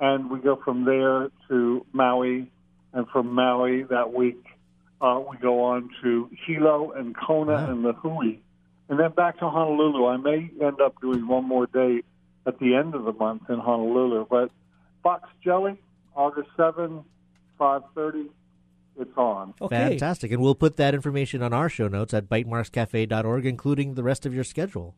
and 0.00 0.30
we 0.30 0.40
go 0.40 0.56
from 0.56 0.84
there 0.84 1.30
to 1.48 1.86
Maui, 1.92 2.50
and 2.92 3.08
from 3.08 3.32
Maui 3.32 3.84
that 3.84 4.12
week 4.12 4.44
uh, 5.02 5.20
we 5.28 5.36
go 5.38 5.64
on 5.64 5.90
to 6.02 6.30
Hilo 6.46 6.92
and 6.92 7.16
Kona 7.16 7.52
wow. 7.52 7.70
and 7.70 7.84
the 7.84 7.92
Hui, 7.92 8.36
and 8.88 8.98
then 9.00 9.10
back 9.10 9.38
to 9.40 9.50
Honolulu. 9.50 10.06
I 10.06 10.16
may 10.16 10.50
end 10.64 10.80
up 10.80 11.00
doing 11.00 11.26
one 11.26 11.46
more 11.46 11.66
day 11.66 12.02
at 12.46 12.58
the 12.60 12.74
end 12.76 12.94
of 12.94 13.04
the 13.04 13.12
month 13.12 13.42
in 13.48 13.58
Honolulu, 13.58 14.26
but 14.30 14.50
Box 15.02 15.28
Jelly, 15.42 15.76
August 16.14 16.48
7, 16.56 17.04
5.30, 17.60 18.28
it's 19.00 19.16
on. 19.16 19.54
Okay. 19.60 19.76
Fantastic. 19.76 20.30
And 20.32 20.40
we'll 20.40 20.54
put 20.54 20.76
that 20.76 20.94
information 20.94 21.42
on 21.42 21.52
our 21.52 21.68
show 21.68 21.88
notes 21.88 22.14
at 22.14 22.28
bytemarkscafe.org, 22.28 23.46
including 23.46 23.94
the 23.94 24.02
rest 24.02 24.26
of 24.26 24.34
your 24.34 24.44
schedule. 24.44 24.94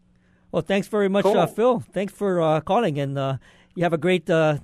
Well, 0.52 0.62
thanks 0.62 0.88
very 0.88 1.09
much, 1.09 1.25
uh, 1.25 1.33
cool. 1.33 1.40
uh, 1.40 1.47
Phil. 1.47 1.81
Thanks 1.81 2.12
for 2.12 2.40
uh, 2.40 2.61
calling, 2.61 2.99
and 2.99 3.19
uh, 3.19 3.38
you 3.75 3.83
have 3.83 3.93
a 3.93 3.99
great 3.99 4.28
uh, 4.28 4.59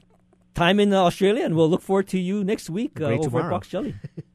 time 0.54 0.78
in 0.78 0.92
Australia, 0.92 1.44
and 1.44 1.56
we'll 1.56 1.68
look 1.68 1.82
forward 1.82 2.08
to 2.08 2.18
you 2.18 2.44
next 2.44 2.70
week 2.70 3.00
uh, 3.00 3.04
over 3.06 3.22
tomorrow. 3.22 3.46
at 3.46 3.50
Box 3.50 3.68
Jelly. 3.68 3.94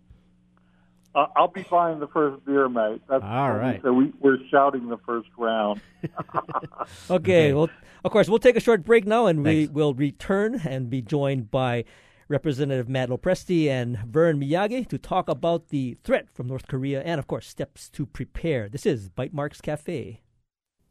Uh, 1.15 1.27
I'll 1.37 1.47
be 1.47 1.63
buying 1.63 1.99
the 1.99 2.07
first 2.07 2.45
beer, 2.45 2.67
mate. 2.67 3.01
That's 3.09 3.23
All 3.23 3.53
right. 3.53 3.81
So 3.81 3.93
we, 3.93 4.11
are 4.25 4.37
shouting 4.51 4.89
the 4.89 4.97
first 5.05 5.29
round. 5.37 5.79
okay. 6.03 7.13
okay. 7.13 7.53
Well, 7.53 7.69
of 8.03 8.11
course, 8.11 8.27
we'll 8.27 8.39
take 8.39 8.57
a 8.57 8.59
short 8.59 8.83
break 8.83 9.07
now, 9.07 9.25
and 9.25 9.43
Thanks. 9.43 9.71
we 9.71 9.73
will 9.73 9.93
return 9.93 10.61
and 10.65 10.89
be 10.89 11.01
joined 11.01 11.49
by 11.49 11.85
Representative 12.27 12.89
Matt 12.89 13.09
LoPresti 13.09 13.67
and 13.67 13.97
Vern 13.99 14.41
Miyagi 14.41 14.87
to 14.89 14.97
talk 14.97 15.29
about 15.29 15.69
the 15.69 15.97
threat 16.03 16.27
from 16.33 16.47
North 16.47 16.67
Korea 16.67 17.01
and, 17.01 17.17
of 17.17 17.27
course, 17.27 17.47
steps 17.47 17.89
to 17.91 18.05
prepare. 18.05 18.67
This 18.67 18.85
is 18.85 19.09
Bytemarks 19.09 19.61
Cafe. 19.61 20.21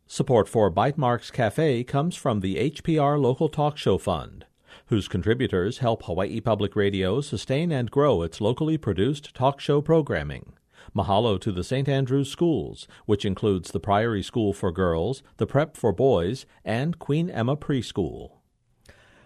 Support 0.07 0.49
for 0.49 0.71
Bytemarks 0.71 1.33
Cafe 1.33 1.85
comes 1.85 2.17
from 2.17 2.41
the 2.41 2.71
HPR 2.71 3.21
Local 3.21 3.49
Talk 3.49 3.77
Show 3.77 3.99
Fund, 3.99 4.47
whose 4.87 5.09
contributors 5.09 5.79
help 5.79 6.05
Hawaii 6.05 6.41
Public 6.41 6.77
Radio 6.77 7.21
sustain 7.21 7.73
and 7.73 7.91
grow 7.91 8.23
its 8.23 8.41
locally 8.41 8.77
produced 8.77 9.35
talk 9.35 9.61
show 9.61 9.81
programming. 9.81 10.53
Mahalo 10.95 11.41
to 11.41 11.51
the 11.51 11.65
St. 11.65 11.89
Andrews 11.89 12.31
Schools, 12.31 12.87
which 13.07 13.25
includes 13.25 13.71
the 13.71 13.81
Priory 13.81 14.23
School 14.23 14.53
for 14.53 14.71
Girls, 14.71 15.23
the 15.39 15.47
Prep 15.47 15.77
for 15.77 15.93
Boys, 15.93 16.47
and 16.65 16.99
Queen 16.99 17.31
Emma 17.31 17.57
Preschool. 17.57 18.33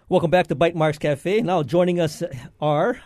Welcome 0.09 0.31
back 0.31 0.47
to 0.47 0.57
Bytemarks 0.57 1.01
Cafe. 1.01 1.43
Now 1.43 1.63
joining 1.63 2.01
us 2.01 2.23
are 2.61 3.01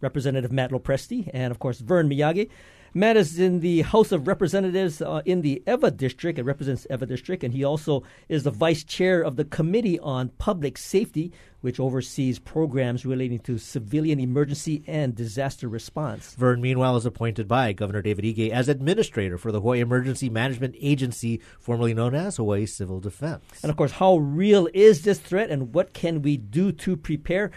Representative 0.00 0.52
Matt 0.52 0.70
LoPresti 0.70 1.30
and, 1.32 1.50
of 1.50 1.58
course, 1.58 1.78
Vern 1.78 2.10
Miyagi. 2.10 2.50
Matt 2.94 3.16
is 3.16 3.38
in 3.38 3.60
the 3.60 3.80
House 3.80 4.12
of 4.12 4.28
Representatives 4.28 5.00
uh, 5.00 5.22
in 5.24 5.40
the 5.40 5.62
Ewa 5.66 5.90
District 5.90 6.38
and 6.38 6.46
represents 6.46 6.86
Ewa 6.90 7.06
District, 7.06 7.42
and 7.42 7.54
he 7.54 7.64
also 7.64 8.02
is 8.28 8.42
the 8.42 8.50
vice 8.50 8.84
chair 8.84 9.22
of 9.22 9.36
the 9.36 9.46
Committee 9.46 9.98
on 10.00 10.28
Public 10.36 10.76
Safety, 10.76 11.32
which 11.62 11.80
oversees 11.80 12.38
programs 12.38 13.06
relating 13.06 13.38
to 13.38 13.56
civilian 13.56 14.20
emergency 14.20 14.84
and 14.86 15.14
disaster 15.14 15.68
response. 15.68 16.34
Vern, 16.34 16.60
meanwhile, 16.60 16.94
is 16.98 17.06
appointed 17.06 17.48
by 17.48 17.72
Governor 17.72 18.02
David 18.02 18.26
Ige 18.26 18.50
as 18.50 18.68
administrator 18.68 19.38
for 19.38 19.50
the 19.50 19.60
Hawaii 19.62 19.80
Emergency 19.80 20.28
Management 20.28 20.74
Agency, 20.78 21.40
formerly 21.60 21.94
known 21.94 22.14
as 22.14 22.36
Hawaii 22.36 22.66
Civil 22.66 23.00
Defense. 23.00 23.42
And 23.62 23.70
of 23.70 23.76
course, 23.78 23.92
how 23.92 24.18
real 24.18 24.68
is 24.74 25.00
this 25.00 25.18
threat, 25.18 25.50
and 25.50 25.72
what 25.72 25.94
can 25.94 26.20
we 26.20 26.36
do 26.36 26.72
to 26.72 26.98
prepare? 26.98 27.52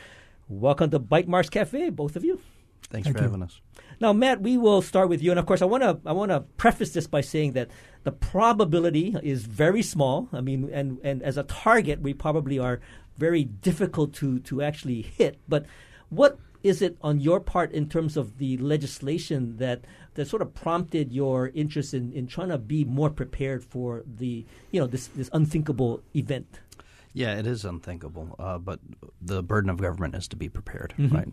Welcome 0.48 0.92
to 0.92 1.00
Bytemarks 1.00 1.52
Cafe, 1.52 1.90
both 1.90 2.16
of 2.16 2.24
you. 2.24 2.40
Thanks 2.84 3.06
Thank 3.08 3.18
for 3.18 3.24
you. 3.24 3.30
having 3.30 3.44
us. 3.44 3.60
Now, 4.00 4.14
Matt, 4.14 4.42
we 4.42 4.58
will 4.58 4.82
start 4.82 5.10
with 5.10 5.22
you, 5.22 5.32
and 5.32 5.40
of 5.40 5.46
course, 5.46 5.62
I 5.62 5.66
want 5.66 5.84
to 5.84 6.00
I 6.06 6.12
want 6.12 6.32
to 6.32 6.42
preface 6.58 6.94
this 6.94 7.08
by 7.08 7.22
saying 7.22 7.54
that 7.54 7.70
the 8.04 8.12
probability 8.12 9.16
is 9.24 9.46
very 9.46 9.82
small. 9.82 10.30
I 10.34 10.42
mean, 10.42 10.70
and 10.72 11.00
and 11.04 11.24
as 11.24 11.38
a 11.38 11.44
target, 11.44 12.02
we 12.02 12.14
probably 12.14 12.60
are 12.60 12.80
very 13.18 13.44
difficult 13.44 14.14
to 14.16 14.40
to 14.40 14.62
actually 14.62 15.02
hit. 15.02 15.40
But 15.48 15.66
what 16.10 16.40
is 16.64 16.82
it 16.82 16.98
on 17.02 17.20
your 17.20 17.40
part 17.40 17.72
in 17.72 17.88
terms 17.88 18.18
of 18.18 18.40
the 18.40 18.58
legislation 18.58 19.58
that 19.58 19.86
that 20.16 20.28
sort 20.28 20.42
of 20.42 20.54
prompted 20.54 21.14
your 21.14 21.50
interest 21.54 21.94
in, 21.94 22.12
in 22.14 22.26
trying 22.26 22.50
to 22.50 22.58
be 22.58 22.84
more 22.84 23.10
prepared 23.10 23.64
for 23.64 24.04
the 24.06 24.46
you 24.72 24.80
know 24.80 24.88
this 24.88 25.08
this 25.08 25.30
unthinkable 25.32 26.02
event? 26.16 26.60
Yeah, 27.14 27.38
it 27.40 27.48
is 27.48 27.64
unthinkable, 27.64 28.36
uh, 28.38 28.58
but 28.58 28.80
the 29.22 29.42
burden 29.42 29.70
of 29.70 29.78
government 29.78 30.16
is 30.16 30.28
to 30.28 30.36
be 30.36 30.50
prepared, 30.50 30.94
mm-hmm. 30.98 31.16
right? 31.16 31.30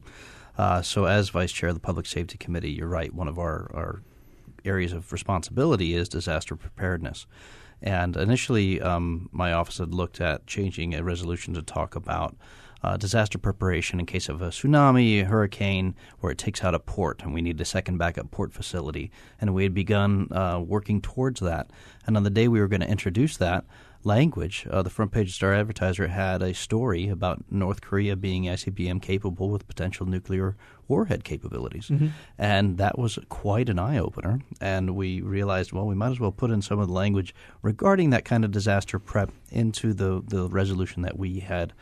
Uh, 0.57 0.83
so, 0.83 1.07
as 1.07 1.31
vice 1.31 1.53
chair 1.53 1.71
of 1.71 1.75
the 1.75 1.81
Public 1.81 2.07
Safety 2.07 2.37
Committee, 2.37 2.71
you're 2.71 2.89
right. 2.89 3.13
One 3.13 3.29
of 3.29 3.39
our, 3.39 3.71
our 3.75 4.03
areas 4.65 4.93
of 4.93 5.13
responsibility 5.13 5.95
is 5.95 6.09
disaster 6.09 6.57
preparedness. 6.57 7.27
And 7.81 8.17
initially, 8.17 8.81
um, 8.81 9.29
my 9.33 9.53
office 9.53 9.79
had 9.79 9.93
looked 9.93 10.21
at 10.21 10.47
changing 10.47 10.95
a 10.95 11.03
resolution 11.03 11.55
to 11.55 11.63
talk 11.63 11.97
about 11.97 12.37
uh, 12.85 12.97
disaster 12.97 13.39
preparation 13.39 14.01
in 14.01 14.07
case 14.07 14.29
of 14.29 14.43
a 14.43 14.49
tsunami, 14.49 15.23
a 15.23 15.25
hurricane, 15.25 15.95
where 16.21 16.33
it 16.33 16.39
takes 16.39 16.65
out 16.65 16.75
a 16.75 16.79
port, 16.79 17.23
and 17.23 17.33
we 17.33 17.41
need 17.41 17.61
a 17.61 17.65
second 17.65 17.99
backup 17.99 18.31
port 18.31 18.53
facility. 18.53 19.11
And 19.41 19.55
we 19.55 19.63
had 19.65 19.75
begun 19.75 20.29
uh, 20.33 20.61
working 20.65 21.01
towards 21.01 21.41
that. 21.41 21.71
And 22.07 22.17
on 22.17 22.23
the 22.23 22.31
day 22.31 22.49
we 22.49 22.61
were 22.61 22.69
going 22.69 22.81
to 22.81 22.89
introduce 22.89 23.37
that, 23.39 23.65
language. 24.05 24.67
Uh, 24.71 24.83
the 24.83 24.91
front 24.91 25.13
page 25.13 25.29
of 25.29 25.35
Star 25.35 25.55
Advertiser 25.55 26.09
had 26.09 26.43
a 26.43 26.55
story 26.55 27.09
about 27.09 27.45
North 27.51 27.81
Korea 27.81 28.17
being 28.17 28.45
ICBM 28.45 29.01
capable 29.03 29.51
with 29.51 29.67
potential 29.67 30.07
nuclear 30.07 30.57
warhead 30.89 31.25
capabilities. 31.25 31.89
Mm-hmm. 31.89 32.09
And 32.39 32.79
that 32.79 32.99
was 32.99 33.19
quite 33.29 33.69
an 33.69 33.79
eye 33.79 33.99
opener. 33.99 34.41
And 34.61 34.97
we 34.97 35.21
realized, 35.21 35.73
well, 35.73 35.87
we 35.87 35.95
might 35.95 36.11
as 36.11 36.21
well 36.21 36.33
put 36.33 36.51
in 36.51 36.63
some 36.63 36.79
of 36.79 36.89
the 36.89 36.95
language 36.95 37.35
regarding 37.63 38.11
that 38.11 38.25
kind 38.25 38.45
of 38.45 38.51
disaster 38.51 38.99
prep 38.99 39.31
into 39.51 39.93
the, 39.95 40.23
the 40.27 40.49
resolution 40.49 41.03
that 41.03 41.19
we 41.19 41.41
had. 41.41 41.73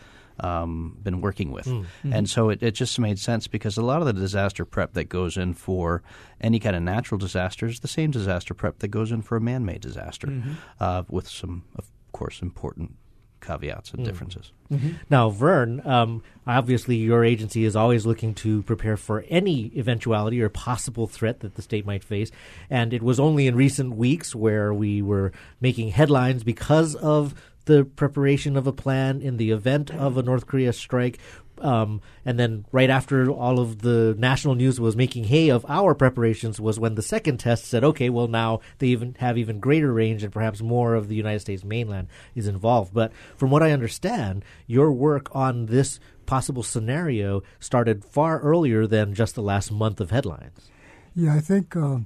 Um, 0.42 0.96
been 1.02 1.20
working 1.20 1.50
with. 1.50 1.66
Mm-hmm. 1.66 2.14
And 2.14 2.30
so 2.30 2.48
it, 2.48 2.62
it 2.62 2.70
just 2.70 2.98
made 2.98 3.18
sense 3.18 3.46
because 3.46 3.76
a 3.76 3.82
lot 3.82 4.00
of 4.00 4.06
the 4.06 4.14
disaster 4.14 4.64
prep 4.64 4.94
that 4.94 5.10
goes 5.10 5.36
in 5.36 5.52
for 5.52 6.02
any 6.40 6.58
kind 6.58 6.74
of 6.74 6.82
natural 6.82 7.18
disaster 7.18 7.66
is 7.66 7.80
the 7.80 7.88
same 7.88 8.10
disaster 8.10 8.54
prep 8.54 8.78
that 8.78 8.88
goes 8.88 9.12
in 9.12 9.20
for 9.20 9.36
a 9.36 9.40
man 9.42 9.66
made 9.66 9.82
disaster 9.82 10.28
mm-hmm. 10.28 10.52
uh, 10.80 11.02
with 11.10 11.28
some 11.28 11.64
of 12.10 12.18
course, 12.18 12.42
important 12.42 12.96
caveats 13.40 13.92
and 13.92 14.02
mm. 14.02 14.04
differences. 14.04 14.52
Mm-hmm. 14.72 14.90
Now, 15.08 15.30
Vern, 15.30 15.80
um, 15.86 16.24
obviously 16.44 16.96
your 16.96 17.24
agency 17.24 17.64
is 17.64 17.76
always 17.76 18.04
looking 18.04 18.34
to 18.34 18.62
prepare 18.64 18.96
for 18.96 19.24
any 19.28 19.70
eventuality 19.76 20.42
or 20.42 20.48
possible 20.48 21.06
threat 21.06 21.38
that 21.40 21.54
the 21.54 21.62
state 21.62 21.86
might 21.86 22.02
face. 22.02 22.32
And 22.68 22.92
it 22.92 23.00
was 23.00 23.20
only 23.20 23.46
in 23.46 23.54
recent 23.54 23.94
weeks 23.94 24.34
where 24.34 24.74
we 24.74 25.02
were 25.02 25.30
making 25.60 25.90
headlines 25.90 26.42
because 26.42 26.96
of 26.96 27.40
the 27.66 27.84
preparation 27.84 28.56
of 28.56 28.66
a 28.66 28.72
plan 28.72 29.20
in 29.20 29.36
the 29.36 29.52
event 29.52 29.92
of 29.92 30.16
a 30.16 30.22
North 30.24 30.46
Korea 30.46 30.72
strike 30.72 31.20
um, 31.60 32.00
and 32.24 32.38
then 32.38 32.64
right 32.72 32.90
after 32.90 33.30
all 33.30 33.58
of 33.58 33.82
the 33.82 34.14
national 34.18 34.54
news 34.54 34.80
was 34.80 34.96
making 34.96 35.24
hay 35.24 35.48
of 35.50 35.64
our 35.68 35.94
preparations 35.94 36.60
was 36.60 36.78
when 36.78 36.94
the 36.94 37.02
second 37.02 37.38
test 37.38 37.64
said, 37.64 37.84
okay, 37.84 38.10
well 38.10 38.28
now 38.28 38.60
they 38.78 38.88
even 38.88 39.16
have 39.18 39.38
even 39.38 39.60
greater 39.60 39.92
range 39.92 40.22
and 40.22 40.32
perhaps 40.32 40.60
more 40.62 40.94
of 40.94 41.08
the 41.08 41.14
United 41.14 41.40
States 41.40 41.64
mainland 41.64 42.08
is 42.34 42.46
involved. 42.48 42.92
But 42.94 43.12
from 43.36 43.50
what 43.50 43.62
I 43.62 43.72
understand, 43.72 44.44
your 44.66 44.92
work 44.92 45.34
on 45.34 45.66
this 45.66 46.00
possible 46.26 46.62
scenario 46.62 47.42
started 47.58 48.04
far 48.04 48.40
earlier 48.40 48.86
than 48.86 49.14
just 49.14 49.34
the 49.34 49.42
last 49.42 49.72
month 49.72 50.00
of 50.00 50.10
headlines. 50.10 50.70
Yeah, 51.14 51.34
I 51.34 51.40
think. 51.40 51.74
Uh, 51.76 51.98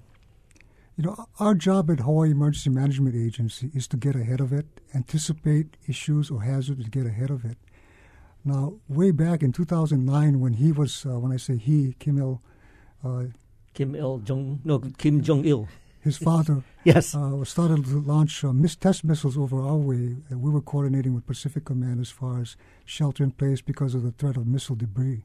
you 0.97 1.05
know, 1.05 1.27
our 1.41 1.55
job 1.55 1.91
at 1.91 2.01
Hawaii 2.01 2.31
Emergency 2.31 2.71
Management 2.71 3.17
Agency 3.17 3.71
is 3.75 3.89
to 3.89 3.97
get 3.97 4.15
ahead 4.15 4.41
of 4.41 4.53
it, 4.53 4.67
anticipate 4.95 5.77
issues 5.89 6.31
or 6.31 6.43
hazards, 6.43 6.85
to 6.85 6.91
get 6.91 7.05
ahead 7.05 7.31
of 7.31 7.45
it. 7.45 7.59
Now, 8.45 8.75
way 8.89 9.11
back 9.11 9.43
in 9.43 9.53
2009, 9.53 10.39
when 10.39 10.55
he 10.55 10.71
was, 10.71 11.07
uh, 11.07 11.19
when 11.19 11.33
I 11.33 11.39
say 11.39 11.57
he, 11.57 11.95
Kim 11.99 12.19
Il, 12.19 12.43
uh, 13.03 13.25
Kim 13.73 13.95
Il 13.95 14.19
Jong, 14.19 14.61
no, 14.65 14.81
Kim 14.99 15.23
Jong 15.23 15.47
Il, 15.47 15.67
his 16.01 16.19
father, 16.19 16.63
yes, 16.85 17.15
uh, 17.15 17.43
started 17.45 17.87
to 17.87 18.01
launch 18.01 18.45
uh, 18.45 18.53
test 18.79 19.03
missiles 19.03 19.39
over 19.39 19.63
our 19.63 19.77
way. 19.77 20.17
And 20.29 20.43
we 20.43 20.51
were 20.51 20.61
coordinating 20.61 21.15
with 21.15 21.27
Pacific 21.27 21.65
Command 21.65 22.01
as 22.01 22.11
far 22.11 22.43
as 22.43 22.57
shelter 22.85 23.25
in 23.25 23.31
place 23.31 23.63
because 23.63 23.95
of 23.95 24.03
the 24.03 24.13
threat 24.13 24.37
of 24.37 24.47
missile 24.47 24.77
debris. 24.77 25.25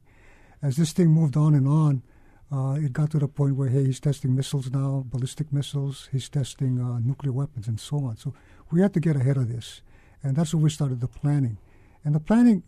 As 0.62 0.78
this 0.78 0.94
thing 0.94 1.10
moved 1.10 1.36
on 1.36 1.54
and 1.54 1.68
on, 1.68 2.04
uh, 2.52 2.78
it 2.80 2.94
got 2.94 3.12
to 3.12 3.20
the 3.20 3.28
point 3.28 3.58
where 3.58 3.68
hey, 3.68 3.86
he's 3.86 4.00
testing 4.00 4.34
missiles 4.34 4.72
now, 4.72 5.04
ballistic 5.08 5.52
missiles. 5.52 6.08
He's 6.14 6.30
testing 6.30 6.80
uh, 6.80 7.00
nuclear 7.00 7.34
weapons 7.34 7.68
and 7.68 7.80
so 7.80 7.98
on. 7.98 8.16
So 8.16 8.34
we 8.72 8.82
had 8.82 8.94
to 8.94 9.02
get 9.02 9.18
ahead 9.18 9.36
of 9.36 9.50
this, 9.50 9.82
and 10.24 10.38
that's 10.38 10.54
when 10.54 10.64
we 10.64 10.70
started 10.70 11.02
the 11.02 11.08
planning. 11.08 11.58
And 12.04 12.16
the 12.16 12.20
planning 12.20 12.64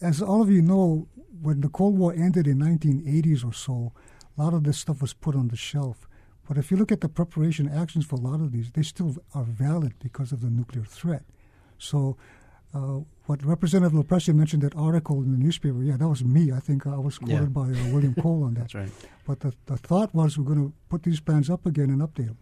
as 0.00 0.20
all 0.22 0.42
of 0.42 0.50
you 0.50 0.62
know, 0.62 1.08
when 1.40 1.60
the 1.60 1.68
Cold 1.68 1.98
War 1.98 2.12
ended 2.12 2.46
in 2.46 2.58
1980s 2.58 3.44
or 3.44 3.52
so, 3.52 3.92
a 4.36 4.42
lot 4.42 4.54
of 4.54 4.64
this 4.64 4.78
stuff 4.78 5.00
was 5.00 5.12
put 5.12 5.34
on 5.34 5.48
the 5.48 5.56
shelf. 5.56 6.08
But 6.46 6.58
if 6.58 6.70
you 6.70 6.76
look 6.76 6.90
at 6.90 7.00
the 7.00 7.08
preparation 7.08 7.68
actions 7.68 8.06
for 8.06 8.16
a 8.16 8.20
lot 8.20 8.40
of 8.40 8.52
these, 8.52 8.72
they 8.72 8.82
still 8.82 9.16
are 9.34 9.44
valid 9.44 9.94
because 10.00 10.32
of 10.32 10.40
the 10.40 10.50
nuclear 10.50 10.84
threat. 10.84 11.22
So, 11.78 12.16
uh, 12.74 13.00
what 13.26 13.42
Representative 13.44 13.92
LoPresti 13.92 14.34
mentioned 14.34 14.62
that 14.62 14.76
article 14.76 15.22
in 15.22 15.32
the 15.32 15.38
newspaper, 15.38 15.82
yeah, 15.82 15.96
that 15.96 16.08
was 16.08 16.24
me. 16.24 16.52
I 16.52 16.60
think 16.60 16.86
I 16.86 16.98
was 16.98 17.18
quoted 17.18 17.34
yeah. 17.34 17.46
by 17.46 17.62
uh, 17.62 17.92
William 17.92 18.14
Cole 18.14 18.44
on 18.44 18.54
that. 18.54 18.72
That's 18.72 18.74
right. 18.74 18.90
But 19.26 19.40
the, 19.40 19.54
the 19.66 19.76
thought 19.76 20.14
was 20.14 20.38
we're 20.38 20.44
going 20.44 20.68
to 20.68 20.72
put 20.88 21.02
these 21.02 21.20
plans 21.20 21.50
up 21.50 21.66
again 21.66 21.90
and 21.90 22.00
update 22.00 22.26
them. 22.26 22.38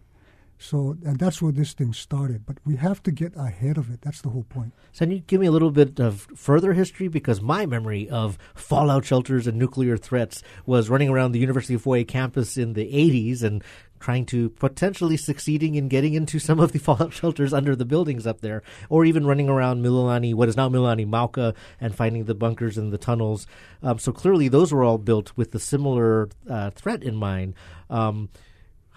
So, 0.61 0.97
and 1.05 1.17
that's 1.17 1.41
where 1.41 1.53
this 1.53 1.71
thing 1.71 1.93
started. 1.93 2.45
But 2.45 2.57
we 2.65 2.75
have 2.75 3.01
to 3.03 3.11
get 3.11 3.33
ahead 3.37 3.77
of 3.77 3.89
it. 3.89 4.01
That's 4.01 4.21
the 4.21 4.29
whole 4.29 4.43
point. 4.43 4.73
So, 4.91 5.05
can 5.05 5.11
you 5.11 5.19
give 5.19 5.39
me 5.39 5.47
a 5.47 5.51
little 5.51 5.71
bit 5.71 6.01
of 6.01 6.27
further 6.35 6.73
history? 6.73 7.07
Because 7.07 7.39
my 7.39 7.65
memory 7.65 8.09
of 8.09 8.37
fallout 8.53 9.05
shelters 9.05 9.47
and 9.47 9.57
nuclear 9.57 9.95
threats 9.95 10.43
was 10.65 10.89
running 10.89 11.07
around 11.07 11.31
the 11.31 11.39
University 11.39 11.75
of 11.75 11.83
Hawaii 11.85 12.03
campus 12.03 12.57
in 12.57 12.73
the 12.73 12.85
80s 12.85 13.41
and 13.41 13.63
trying 14.01 14.25
to 14.25 14.49
potentially 14.51 15.15
succeeding 15.15 15.75
in 15.75 15.87
getting 15.87 16.13
into 16.13 16.39
some 16.39 16.59
of 16.59 16.73
the 16.73 16.79
fallout 16.79 17.13
shelters 17.13 17.53
under 17.53 17.73
the 17.73 17.85
buildings 17.85 18.27
up 18.27 18.41
there, 18.41 18.61
or 18.89 19.05
even 19.05 19.25
running 19.25 19.47
around 19.47 19.81
Mililani, 19.81 20.33
what 20.33 20.49
is 20.49 20.57
now 20.57 20.67
Mililani 20.67 21.07
Mauka, 21.07 21.55
and 21.79 21.95
finding 21.95 22.25
the 22.25 22.35
bunkers 22.35 22.77
and 22.77 22.91
the 22.91 22.97
tunnels. 22.97 23.47
Um, 23.81 23.97
so 23.97 24.11
clearly, 24.11 24.49
those 24.49 24.73
were 24.73 24.83
all 24.83 24.97
built 24.97 25.31
with 25.37 25.51
the 25.51 25.59
similar 25.59 26.27
uh, 26.49 26.71
threat 26.71 27.01
in 27.01 27.15
mind. 27.15 27.53
Um, 27.89 28.29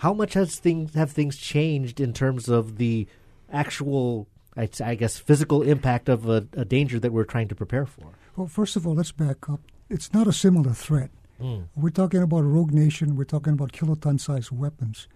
how 0.02 0.12
much 0.12 0.34
has 0.34 0.58
things 0.58 0.94
have 0.94 1.12
things 1.12 1.36
changed 1.36 2.00
in 2.00 2.12
terms 2.12 2.48
of 2.48 2.76
the 2.76 3.06
actual, 3.52 4.26
I, 4.56 4.96
guess, 4.96 5.16
physical 5.16 5.62
impact 5.62 6.08
of 6.08 6.28
a, 6.28 6.44
a, 6.54 6.64
danger 6.64 6.98
that 6.98 7.12
we're 7.12 7.22
trying 7.34 7.46
to 7.48 7.54
prepare 7.54 7.86
for? 7.86 8.08
Well, 8.34 8.48
first 8.48 8.74
of 8.74 8.84
all, 8.84 8.96
let's 8.96 9.12
back 9.12 9.48
up. 9.48 9.60
It's 9.88 10.12
not 10.12 10.26
a 10.26 10.32
similar 10.32 10.72
threat. 10.72 11.10
Mm. 11.40 11.68
We're 11.76 11.90
talking 11.90 12.20
about 12.20 12.40
a 12.40 12.50
rogue 12.56 12.72
nation. 12.72 13.14
We're 13.14 13.32
talking 13.36 13.52
about 13.52 13.70
kiloton-sized 13.70 14.50
weapons. 14.50 15.06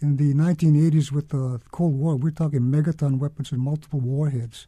In 0.00 0.16
the 0.16 0.34
1980s, 0.34 1.12
with 1.12 1.28
the 1.28 1.60
Cold 1.70 1.94
War, 1.94 2.16
we're 2.16 2.30
talking 2.32 2.62
megaton 2.62 3.20
weapons 3.20 3.52
and 3.52 3.60
multiple 3.60 4.00
warheads, 4.00 4.66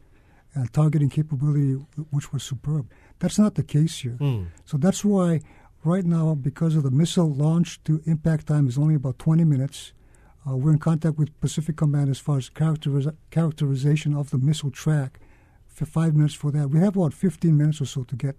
and 0.54 0.72
targeting 0.72 1.10
capability, 1.10 1.72
which 2.10 2.32
was 2.32 2.44
superb. 2.44 2.88
That's 3.18 3.40
not 3.40 3.56
the 3.56 3.64
case 3.64 3.98
here. 3.98 4.18
Mm. 4.20 4.46
So 4.64 4.76
that's 4.76 5.04
why 5.04 5.40
Right 5.84 6.06
now, 6.06 6.34
because 6.34 6.76
of 6.76 6.82
the 6.82 6.90
missile 6.90 7.30
launch 7.30 7.84
to 7.84 8.00
impact 8.06 8.46
time 8.46 8.66
is 8.66 8.78
only 8.78 8.94
about 8.94 9.18
20 9.18 9.44
minutes, 9.44 9.92
uh, 10.48 10.56
we're 10.56 10.72
in 10.72 10.78
contact 10.78 11.18
with 11.18 11.38
Pacific 11.42 11.76
Command 11.76 12.08
as 12.08 12.18
far 12.18 12.38
as 12.38 12.48
characteriz- 12.48 13.14
characterization 13.30 14.14
of 14.14 14.30
the 14.30 14.38
missile 14.38 14.70
track 14.70 15.20
for 15.66 15.84
five 15.84 16.14
minutes 16.14 16.32
for 16.32 16.50
that. 16.52 16.70
We 16.70 16.80
have 16.80 16.96
about 16.96 17.12
15 17.12 17.54
minutes 17.54 17.82
or 17.82 17.84
so 17.84 18.02
to 18.04 18.16
get 18.16 18.34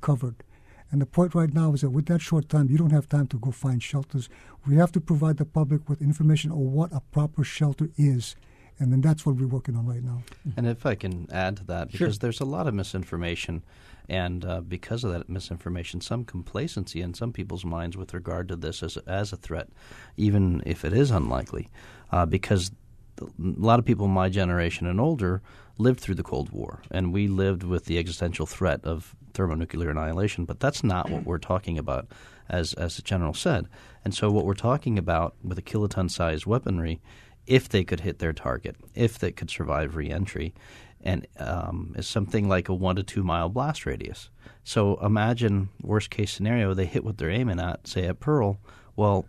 covered. 0.00 0.42
And 0.90 1.00
the 1.00 1.06
point 1.06 1.36
right 1.36 1.54
now 1.54 1.72
is 1.74 1.82
that 1.82 1.90
with 1.90 2.06
that 2.06 2.22
short 2.22 2.48
time, 2.48 2.68
you 2.68 2.76
don't 2.76 2.90
have 2.90 3.08
time 3.08 3.28
to 3.28 3.38
go 3.38 3.52
find 3.52 3.80
shelters. 3.80 4.28
We 4.66 4.74
have 4.74 4.90
to 4.90 5.00
provide 5.00 5.36
the 5.36 5.44
public 5.44 5.88
with 5.88 6.02
information 6.02 6.50
on 6.50 6.72
what 6.72 6.92
a 6.92 7.02
proper 7.12 7.44
shelter 7.44 7.90
is. 7.96 8.34
And 8.80 8.90
then 8.90 9.00
that's 9.02 9.24
what 9.24 9.36
we're 9.36 9.46
working 9.46 9.76
on 9.76 9.86
right 9.86 10.02
now. 10.02 10.22
And 10.56 10.66
if 10.66 10.86
I 10.86 10.94
can 10.94 11.28
add 11.30 11.58
to 11.58 11.64
that, 11.64 11.92
because 11.92 12.14
sure. 12.14 12.18
there's 12.18 12.40
a 12.40 12.46
lot 12.46 12.66
of 12.66 12.74
misinformation 12.74 13.62
and 14.10 14.44
uh, 14.44 14.60
because 14.60 15.04
of 15.04 15.12
that 15.12 15.28
misinformation, 15.28 16.00
some 16.00 16.24
complacency 16.24 17.00
in 17.00 17.14
some 17.14 17.32
people's 17.32 17.64
minds 17.64 17.96
with 17.96 18.12
regard 18.12 18.48
to 18.48 18.56
this 18.56 18.82
as, 18.82 18.96
as 19.06 19.32
a 19.32 19.36
threat, 19.36 19.68
even 20.16 20.64
if 20.66 20.84
it 20.84 20.92
is 20.92 21.12
unlikely, 21.12 21.68
uh, 22.10 22.26
because 22.26 22.72
a 23.20 23.26
lot 23.38 23.78
of 23.78 23.84
people 23.84 24.08
my 24.08 24.28
generation 24.28 24.88
and 24.88 25.00
older 25.00 25.42
lived 25.78 26.00
through 26.00 26.16
the 26.16 26.24
Cold 26.24 26.50
War, 26.50 26.82
and 26.90 27.12
we 27.12 27.28
lived 27.28 27.62
with 27.62 27.84
the 27.84 27.98
existential 27.98 28.46
threat 28.46 28.84
of 28.84 29.14
thermonuclear 29.32 29.90
annihilation. 29.90 30.44
But 30.44 30.58
that's 30.58 30.82
not 30.82 31.08
what 31.08 31.24
we're 31.24 31.38
talking 31.38 31.78
about, 31.78 32.08
as 32.48 32.74
as 32.74 32.96
the 32.96 33.02
general 33.02 33.32
said. 33.32 33.66
And 34.04 34.12
so, 34.12 34.28
what 34.30 34.44
we're 34.44 34.54
talking 34.54 34.98
about 34.98 35.36
with 35.44 35.56
a 35.56 35.62
kiloton-sized 35.62 36.46
weaponry, 36.46 37.00
if 37.46 37.68
they 37.68 37.84
could 37.84 38.00
hit 38.00 38.18
their 38.18 38.32
target, 38.32 38.76
if 38.94 39.18
they 39.18 39.32
could 39.32 39.50
survive 39.50 39.96
reentry, 39.96 40.54
and 41.02 41.26
um, 41.38 41.94
is 41.96 42.06
something 42.06 42.48
like 42.48 42.68
a 42.68 42.74
one 42.74 42.96
to 42.96 43.02
two 43.02 43.22
mile 43.22 43.48
blast 43.48 43.86
radius. 43.86 44.30
So 44.64 44.96
imagine 45.04 45.70
worst 45.82 46.10
case 46.10 46.32
scenario 46.32 46.74
they 46.74 46.86
hit 46.86 47.04
what 47.04 47.18
they're 47.18 47.30
aiming 47.30 47.60
at, 47.60 47.86
say 47.86 48.06
at 48.06 48.20
Pearl. 48.20 48.58
Well, 48.96 49.26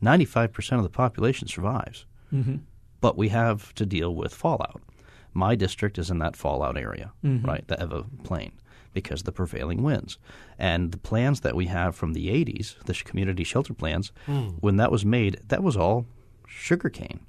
ninety 0.00 0.24
five 0.24 0.52
percent 0.52 0.78
of 0.78 0.82
the 0.84 0.90
population 0.90 1.48
survives, 1.48 2.06
mm-hmm. 2.32 2.56
but 3.00 3.16
we 3.16 3.28
have 3.28 3.74
to 3.74 3.86
deal 3.86 4.14
with 4.14 4.34
fallout. 4.34 4.82
My 5.32 5.54
district 5.54 5.98
is 5.98 6.10
in 6.10 6.18
that 6.20 6.34
fallout 6.34 6.76
area, 6.76 7.12
mm-hmm. 7.24 7.46
right? 7.46 7.66
The 7.68 7.76
Ewa 7.78 8.04
Plain 8.24 8.52
because 8.96 9.24
the 9.24 9.30
prevailing 9.30 9.82
winds. 9.82 10.16
And 10.58 10.90
the 10.90 10.96
plans 10.96 11.42
that 11.42 11.54
we 11.54 11.66
have 11.66 11.94
from 11.94 12.14
the 12.14 12.28
80s, 12.28 12.82
the 12.84 12.94
community 12.94 13.44
shelter 13.44 13.74
plans, 13.74 14.10
mm. 14.26 14.54
when 14.60 14.78
that 14.78 14.90
was 14.90 15.04
made, 15.04 15.38
that 15.48 15.62
was 15.62 15.76
all 15.76 16.06
sugarcane, 16.56 17.20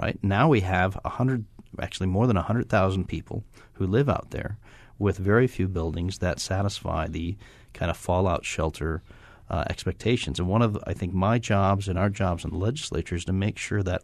right? 0.00 0.18
Now 0.22 0.48
we 0.48 0.60
have 0.60 0.94
100, 1.02 1.44
actually 1.80 2.06
more 2.06 2.26
than 2.26 2.36
100,000 2.36 3.08
people 3.08 3.44
who 3.74 3.86
live 3.86 4.08
out 4.08 4.30
there 4.30 4.58
with 4.98 5.18
very 5.18 5.46
few 5.46 5.68
buildings 5.68 6.18
that 6.18 6.40
satisfy 6.40 7.06
the 7.06 7.36
kind 7.72 7.90
of 7.90 7.96
fallout 7.96 8.44
shelter 8.44 9.02
uh, 9.50 9.64
expectations. 9.68 10.38
And 10.38 10.48
one 10.48 10.62
of, 10.62 10.78
I 10.86 10.94
think, 10.94 11.12
my 11.12 11.38
jobs 11.38 11.88
and 11.88 11.98
our 11.98 12.10
jobs 12.10 12.44
in 12.44 12.50
the 12.50 12.56
legislature 12.56 13.14
is 13.14 13.24
to 13.26 13.32
make 13.32 13.58
sure 13.58 13.82
that 13.82 14.02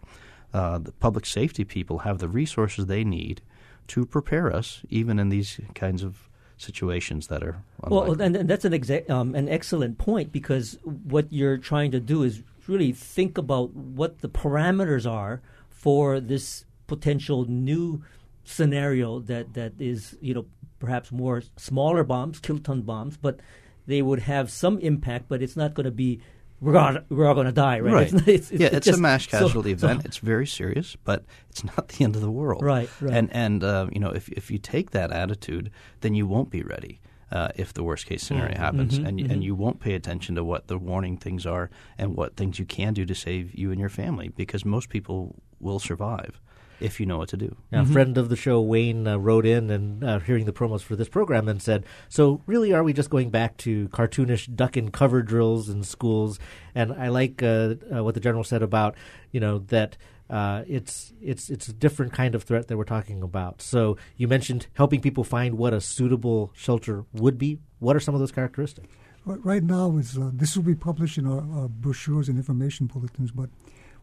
uh, 0.52 0.78
the 0.78 0.92
public 0.92 1.26
safety 1.26 1.64
people 1.64 2.00
have 2.00 2.18
the 2.18 2.28
resources 2.28 2.86
they 2.86 3.04
need 3.04 3.40
to 3.88 4.06
prepare 4.06 4.54
us, 4.54 4.82
even 4.90 5.18
in 5.18 5.28
these 5.30 5.60
kinds 5.74 6.02
of 6.02 6.28
situations 6.58 7.26
that 7.26 7.42
are 7.42 7.62
unlikely. 7.82 8.10
well, 8.10 8.22
and, 8.22 8.36
and 8.36 8.48
that's 8.48 8.64
an 8.64 8.72
exa- 8.72 9.08
um, 9.10 9.34
an 9.34 9.48
excellent 9.48 9.98
point 9.98 10.30
because 10.30 10.78
what 10.84 11.26
you're 11.30 11.58
trying 11.58 11.90
to 11.90 11.98
do 11.98 12.22
is 12.22 12.42
really 12.68 12.92
think 12.92 13.38
about 13.38 13.74
what 13.74 14.20
the 14.20 14.28
parameters 14.28 15.10
are 15.10 15.42
for 15.68 16.20
this 16.20 16.64
potential 16.86 17.44
new 17.46 18.02
scenario 18.44 19.20
that 19.20 19.54
that 19.54 19.72
is 19.78 20.16
you 20.20 20.34
know 20.34 20.46
perhaps 20.78 21.12
more 21.12 21.42
smaller 21.56 22.02
bombs, 22.02 22.40
kiloton 22.40 22.84
bombs, 22.84 23.16
but 23.16 23.38
they 23.86 24.02
would 24.02 24.20
have 24.20 24.50
some 24.50 24.78
impact, 24.78 25.26
but 25.28 25.40
it's 25.42 25.56
not 25.56 25.74
going 25.74 25.84
to 25.84 25.92
be 25.92 26.20
we're 26.60 26.76
all, 26.76 26.96
we're 27.08 27.26
all 27.26 27.34
going 27.34 27.46
to 27.46 27.52
die, 27.52 27.80
right? 27.80 27.92
Right. 27.92 28.12
It's, 28.12 28.28
it's, 28.28 28.52
yeah, 28.52 28.66
it's, 28.68 28.76
it's 28.76 28.86
just, 28.86 28.98
a 28.98 29.02
mass 29.02 29.26
casualty 29.26 29.76
so, 29.76 29.86
event. 29.86 30.02
So, 30.02 30.06
it's 30.06 30.18
very 30.18 30.46
serious, 30.46 30.96
but 31.04 31.24
it's 31.50 31.64
not 31.64 31.88
the 31.88 32.04
end 32.04 32.14
of 32.14 32.22
the 32.22 32.30
world. 32.30 32.62
Right. 32.62 32.88
Right. 33.00 33.14
And 33.14 33.32
and 33.32 33.64
uh, 33.64 33.88
you 33.92 33.98
know, 33.98 34.10
if 34.10 34.28
if 34.28 34.50
you 34.50 34.58
take 34.58 34.92
that 34.92 35.10
attitude, 35.10 35.70
then 36.00 36.14
you 36.14 36.26
won't 36.26 36.50
be 36.50 36.62
ready. 36.62 37.00
Uh, 37.32 37.48
if 37.56 37.72
the 37.72 37.82
worst 37.82 38.04
case 38.04 38.22
scenario 38.22 38.52
mm-hmm. 38.52 38.62
happens, 38.62 38.98
mm-hmm, 38.98 39.06
and 39.06 39.18
mm-hmm. 39.18 39.30
and 39.32 39.42
you 39.42 39.54
won't 39.54 39.80
pay 39.80 39.94
attention 39.94 40.34
to 40.34 40.44
what 40.44 40.66
the 40.66 40.76
warning 40.76 41.16
things 41.16 41.46
are 41.46 41.70
and 41.96 42.14
what 42.14 42.36
things 42.36 42.58
you 42.58 42.66
can 42.66 42.92
do 42.92 43.06
to 43.06 43.14
save 43.14 43.54
you 43.54 43.70
and 43.70 43.80
your 43.80 43.88
family, 43.88 44.28
because 44.28 44.66
most 44.66 44.90
people 44.90 45.34
will 45.58 45.78
survive 45.78 46.40
if 46.82 46.98
you 46.98 47.06
know 47.06 47.16
what 47.16 47.28
to 47.28 47.36
do. 47.36 47.56
Now, 47.70 47.82
mm-hmm. 47.82 47.90
A 47.90 47.92
friend 47.92 48.18
of 48.18 48.28
the 48.28 48.36
show, 48.36 48.60
Wayne, 48.60 49.06
uh, 49.06 49.16
wrote 49.16 49.46
in 49.46 49.70
and 49.70 50.04
uh, 50.04 50.18
hearing 50.18 50.44
the 50.44 50.52
promos 50.52 50.82
for 50.82 50.96
this 50.96 51.08
program 51.08 51.48
and 51.48 51.62
said, 51.62 51.84
"So 52.08 52.42
really, 52.46 52.72
are 52.72 52.82
we 52.82 52.92
just 52.92 53.10
going 53.10 53.30
back 53.30 53.56
to 53.58 53.88
cartoonish 53.88 54.54
duck 54.54 54.76
and 54.76 54.92
cover 54.92 55.22
drills 55.22 55.68
in 55.68 55.84
schools?" 55.84 56.38
And 56.74 56.92
I 56.92 57.08
like 57.08 57.42
uh, 57.42 57.76
uh 57.94 58.04
what 58.04 58.14
the 58.14 58.20
general 58.20 58.44
said 58.44 58.62
about 58.62 58.96
you 59.30 59.40
know 59.40 59.58
that. 59.58 59.96
Uh, 60.32 60.64
it's 60.66 61.12
it's 61.20 61.50
it's 61.50 61.68
a 61.68 61.74
different 61.74 62.14
kind 62.14 62.34
of 62.34 62.42
threat 62.42 62.68
that 62.68 62.78
we're 62.78 62.84
talking 62.84 63.22
about. 63.22 63.60
So 63.60 63.98
you 64.16 64.26
mentioned 64.26 64.66
helping 64.72 65.02
people 65.02 65.24
find 65.24 65.58
what 65.58 65.74
a 65.74 65.80
suitable 65.80 66.50
shelter 66.54 67.04
would 67.12 67.36
be. 67.36 67.58
What 67.80 67.96
are 67.96 68.00
some 68.00 68.14
of 68.14 68.20
those 68.20 68.32
characteristics? 68.32 68.88
Right 69.26 69.62
now, 69.62 69.98
is 69.98 70.16
uh, 70.16 70.30
this 70.32 70.56
will 70.56 70.64
be 70.64 70.74
published 70.74 71.18
in 71.18 71.26
our, 71.26 71.44
our 71.56 71.68
brochures 71.68 72.28
and 72.30 72.38
information 72.38 72.86
bulletins, 72.86 73.30
but 73.30 73.50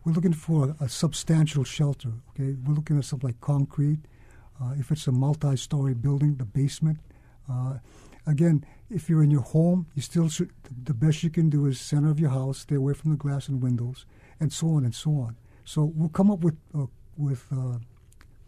we're 0.05 0.13
looking 0.13 0.33
for 0.33 0.75
a, 0.79 0.85
a 0.85 0.89
substantial 0.89 1.63
shelter. 1.63 2.11
Okay, 2.29 2.55
we're 2.63 2.75
looking 2.75 2.99
at 2.99 3.05
something 3.05 3.29
like 3.29 3.41
concrete. 3.41 3.99
Uh, 4.61 4.75
if 4.77 4.91
it's 4.91 5.07
a 5.07 5.11
multi-story 5.11 5.95
building, 5.95 6.35
the 6.35 6.45
basement. 6.45 6.99
Uh, 7.51 7.79
again, 8.27 8.63
if 8.91 9.09
you're 9.09 9.23
in 9.23 9.31
your 9.31 9.41
home, 9.41 9.87
you 9.95 10.03
still 10.03 10.29
should. 10.29 10.51
The 10.83 10.93
best 10.93 11.23
you 11.23 11.31
can 11.31 11.49
do 11.49 11.65
is 11.65 11.81
center 11.81 12.11
of 12.11 12.19
your 12.19 12.29
house, 12.29 12.59
stay 12.59 12.75
away 12.75 12.93
from 12.93 13.09
the 13.09 13.17
glass 13.17 13.47
and 13.47 13.63
windows, 13.63 14.05
and 14.39 14.53
so 14.53 14.67
on 14.75 14.85
and 14.85 14.93
so 14.93 15.11
on. 15.11 15.35
So 15.69 15.83
we'll 15.83 16.09
come 16.09 16.31
up 16.31 16.39
with 16.39 16.57
uh, 16.73 16.87
with 17.15 17.45
uh, 17.51 17.77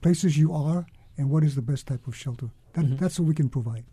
places 0.02 0.40
you 0.40 0.56
are 0.56 0.88
and 1.20 1.30
what 1.30 1.44
is 1.44 1.54
the 1.54 1.62
best 1.62 1.86
type 1.86 2.08
of 2.08 2.16
shelter. 2.16 2.50
That, 2.74 2.86
mm-hmm. 2.86 2.96
That's 2.96 3.20
what 3.20 3.28
we 3.28 3.36
can 3.36 3.48
provide. 3.48 3.86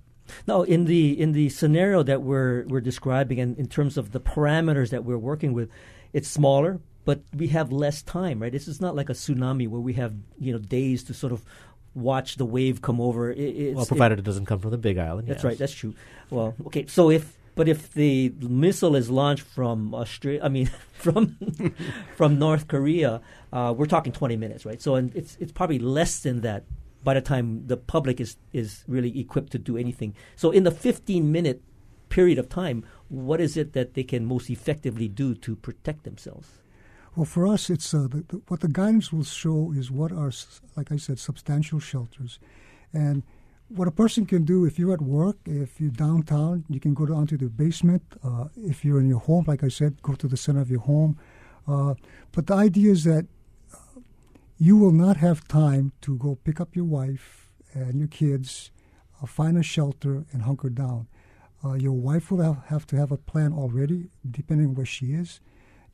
Now, 0.46 0.62
in 0.62 0.86
the 0.86 1.20
in 1.20 1.32
the 1.32 1.50
scenario 1.50 2.02
that 2.04 2.22
we're 2.22 2.64
we're 2.68 2.80
describing, 2.80 3.38
and 3.38 3.58
in 3.58 3.66
terms 3.66 3.98
of 3.98 4.12
the 4.12 4.20
parameters 4.20 4.88
that 4.90 5.04
we're 5.04 5.18
working 5.18 5.52
with, 5.52 5.68
it's 6.14 6.26
smaller, 6.26 6.80
but 7.04 7.20
we 7.36 7.48
have 7.48 7.70
less 7.70 8.00
time, 8.00 8.40
right? 8.40 8.50
This 8.50 8.66
is 8.66 8.80
not 8.80 8.96
like 8.96 9.10
a 9.10 9.14
tsunami 9.14 9.68
where 9.68 9.82
we 9.82 9.92
have 9.92 10.14
you 10.38 10.54
know 10.54 10.58
days 10.58 11.04
to 11.04 11.12
sort 11.12 11.34
of 11.34 11.44
watch 11.94 12.36
the 12.36 12.46
wave 12.46 12.80
come 12.80 12.98
over. 12.98 13.30
It, 13.30 13.74
well, 13.74 13.84
provided 13.84 14.18
it, 14.18 14.22
it, 14.22 14.24
doesn't 14.24 14.46
come 14.46 14.60
from 14.60 14.70
the 14.70 14.78
Big 14.78 14.96
Island. 14.96 15.28
That's 15.28 15.40
yes. 15.40 15.44
right. 15.44 15.58
That's 15.58 15.74
true. 15.74 15.94
Well, 16.30 16.54
okay. 16.68 16.86
So 16.86 17.10
if 17.10 17.38
but 17.58 17.68
if 17.68 17.90
the 17.90 18.32
missile 18.38 18.94
is 18.94 19.10
launched 19.10 19.42
from 19.42 19.92
Australia, 19.92 20.40
I 20.44 20.48
mean 20.48 20.70
from 20.92 21.36
from 22.16 22.38
North 22.38 22.68
Korea, 22.68 23.20
uh, 23.52 23.74
we're 23.76 23.86
talking 23.86 24.12
20 24.12 24.36
minutes, 24.36 24.64
right? 24.64 24.80
So 24.80 24.94
and 24.94 25.12
it's 25.16 25.36
it's 25.40 25.50
probably 25.50 25.80
less 25.80 26.20
than 26.20 26.42
that 26.42 26.62
by 27.02 27.14
the 27.14 27.20
time 27.20 27.66
the 27.66 27.76
public 27.76 28.20
is 28.20 28.36
is 28.52 28.84
really 28.86 29.18
equipped 29.18 29.50
to 29.52 29.58
do 29.58 29.76
anything. 29.76 30.14
So 30.36 30.52
in 30.52 30.62
the 30.62 30.70
15 30.70 31.32
minute 31.32 31.60
period 32.10 32.38
of 32.38 32.48
time, 32.48 32.84
what 33.08 33.40
is 33.40 33.56
it 33.56 33.72
that 33.72 33.94
they 33.94 34.04
can 34.04 34.24
most 34.24 34.48
effectively 34.50 35.08
do 35.08 35.34
to 35.34 35.56
protect 35.56 36.04
themselves? 36.04 36.60
Well, 37.16 37.24
for 37.24 37.44
us, 37.48 37.70
it's 37.70 37.92
uh, 37.92 38.06
the, 38.08 38.24
the, 38.28 38.40
what 38.46 38.60
the 38.60 38.68
guidance 38.68 39.12
will 39.12 39.24
show 39.24 39.72
is 39.76 39.90
what 39.90 40.12
are, 40.12 40.30
like 40.76 40.92
I 40.92 40.96
said, 40.96 41.18
substantial 41.18 41.80
shelters, 41.80 42.38
and 42.92 43.24
what 43.68 43.87
a 43.87 43.90
person 43.90 44.24
can 44.24 44.44
do 44.44 44.64
if 44.64 44.78
you're 44.78 44.94
at 44.94 45.02
work, 45.02 45.37
if 45.44 45.81
you're 45.81 45.90
downtown, 45.90 46.64
you 46.68 46.81
can 46.81 46.94
go 46.94 47.07
down 47.07 47.26
to 47.26 47.37
the 47.37 47.48
basement. 47.48 48.02
Uh, 48.24 48.46
if 48.57 48.85
you're 48.85 49.00
in 49.00 49.09
your 49.09 49.20
home, 49.20 49.44
like 49.46 49.62
I 49.62 49.68
said, 49.68 50.00
go 50.02 50.14
to 50.14 50.26
the 50.26 50.37
center 50.37 50.61
of 50.61 50.70
your 50.70 50.81
home. 50.81 51.18
Uh, 51.66 51.94
but 52.33 52.46
the 52.46 52.54
idea 52.54 52.92
is 52.92 53.04
that 53.04 53.26
uh, 53.74 54.00
you 54.57 54.76
will 54.76 54.92
not 54.92 55.18
have 55.18 55.46
time 55.48 55.92
to 56.00 56.16
go 56.16 56.38
pick 56.44 56.61
up 56.61 56.74
your 56.74 56.87
wife 56.87 57.50
and 57.74 57.98
your 57.98 58.09
kids, 58.09 58.70
uh, 59.22 59.26
find 59.26 59.59
a 59.59 59.62
shelter, 59.62 60.24
and 60.33 60.42
hunker 60.42 60.70
down. 60.70 61.07
Uh, 61.62 61.74
your 61.74 61.92
wife 61.92 62.31
will 62.31 62.40
have, 62.40 62.64
have 62.68 62.87
to 62.87 62.96
have 62.96 63.12
a 63.12 63.18
plan 63.18 63.52
already, 63.52 64.09
depending 64.31 64.74
where 64.74 64.87
she 64.87 65.12
is 65.12 65.40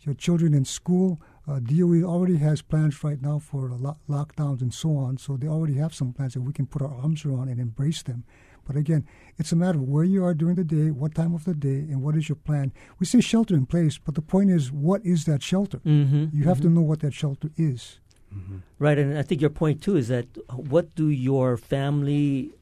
your 0.05 0.15
children 0.15 0.55
in 0.55 0.65
school. 0.65 1.21
Uh, 1.47 1.59
DOE 1.59 2.03
already 2.03 2.39
has 2.39 2.63
plans 2.63 3.05
right 3.05 3.21
now 3.21 3.39
for 3.39 3.71
lo- 3.71 3.99
lockdowns 4.09 4.63
and 4.63 4.73
so 4.73 4.97
on, 4.97 5.19
so 5.19 5.37
they 5.37 5.47
already 5.47 5.75
have 5.75 5.95
some 5.95 6.13
plans 6.13 6.35
that 6.35 6.41
we 6.41 6.53
can 6.53 6.67
put 6.67 6.81
our 6.81 6.95
arms 6.95 7.25
around 7.25 7.49
and 7.49 7.61
embrace 7.61 8.03
them. 8.03 8.25
But 8.67 8.77
again, 8.77 9.07
it's 9.37 9.53
a 9.53 9.57
matter 9.57 9.79
of 9.79 9.85
where 9.87 10.05
you 10.05 10.25
are 10.25 10.33
during 10.33 10.57
the 10.57 10.65
day, 10.65 10.91
what 10.91 11.15
time 11.15 11.35
of 11.35 11.45
the 11.45 11.53
day, 11.53 11.81
and 11.91 12.03
what 12.03 12.17
is 12.17 12.31
your 12.31 12.37
plan. 12.37 12.73
We 12.99 13.05
say 13.05 13.21
shelter 13.21 13.55
in 13.55 13.67
place, 13.67 13.99
but 13.99 14.15
the 14.15 14.23
point 14.23 14.51
is, 14.51 14.73
what 14.73 15.05
is 15.05 15.27
that 15.27 15.43
shelter? 15.43 15.81
Mm-hmm, 15.81 16.27
you 16.33 16.45
have 16.45 16.59
mm-hmm. 16.59 16.69
to 16.69 16.75
know 16.75 16.81
what 16.81 17.01
that 17.01 17.13
shelter 17.13 17.51
is. 17.59 18.01
Mm-hmm. 18.35 18.57
Right, 18.79 18.99
and 18.99 19.19
I 19.19 19.23
think 19.23 19.43
your 19.43 19.51
point 19.51 19.83
too 19.83 19.97
is 19.97 20.09
that 20.09 20.27
what 20.49 20.95
do 20.95 21.09
your 21.09 21.59
family, 21.59 22.55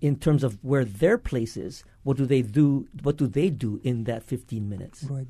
in 0.00 0.14
terms 0.16 0.44
of 0.44 0.62
where 0.62 0.84
their 0.84 1.18
place 1.18 1.56
is, 1.56 1.82
what 2.04 2.16
do 2.16 2.24
they 2.24 2.42
do? 2.42 2.86
What 3.02 3.16
do 3.16 3.26
they 3.26 3.50
do 3.50 3.80
in 3.82 4.04
that 4.04 4.22
fifteen 4.22 4.68
minutes? 4.68 5.04
Right. 5.04 5.26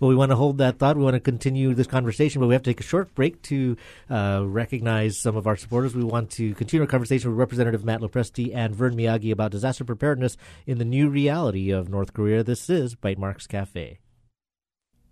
Well, 0.00 0.08
we 0.08 0.16
want 0.16 0.30
to 0.30 0.36
hold 0.36 0.58
that 0.58 0.78
thought. 0.78 0.96
We 0.96 1.04
want 1.04 1.14
to 1.14 1.20
continue 1.20 1.74
this 1.74 1.86
conversation, 1.86 2.40
but 2.40 2.48
we 2.48 2.54
have 2.54 2.62
to 2.62 2.70
take 2.70 2.80
a 2.80 2.84
short 2.84 3.14
break 3.14 3.40
to 3.42 3.76
uh, 4.10 4.42
recognize 4.44 5.18
some 5.18 5.36
of 5.36 5.46
our 5.46 5.56
supporters. 5.56 5.94
We 5.94 6.04
want 6.04 6.30
to 6.32 6.54
continue 6.54 6.82
our 6.82 6.88
conversation 6.88 7.30
with 7.30 7.38
Representative 7.38 7.84
Matt 7.84 8.00
LoPresti 8.00 8.54
and 8.54 8.74
Vern 8.74 8.96
Miyagi 8.96 9.30
about 9.30 9.52
disaster 9.52 9.84
preparedness 9.84 10.36
in 10.66 10.78
the 10.78 10.84
new 10.84 11.08
reality 11.08 11.70
of 11.70 11.88
North 11.88 12.12
Korea. 12.12 12.42
This 12.42 12.68
is 12.68 12.94
Bytemarks 12.94 13.46
Cafe. 13.48 13.98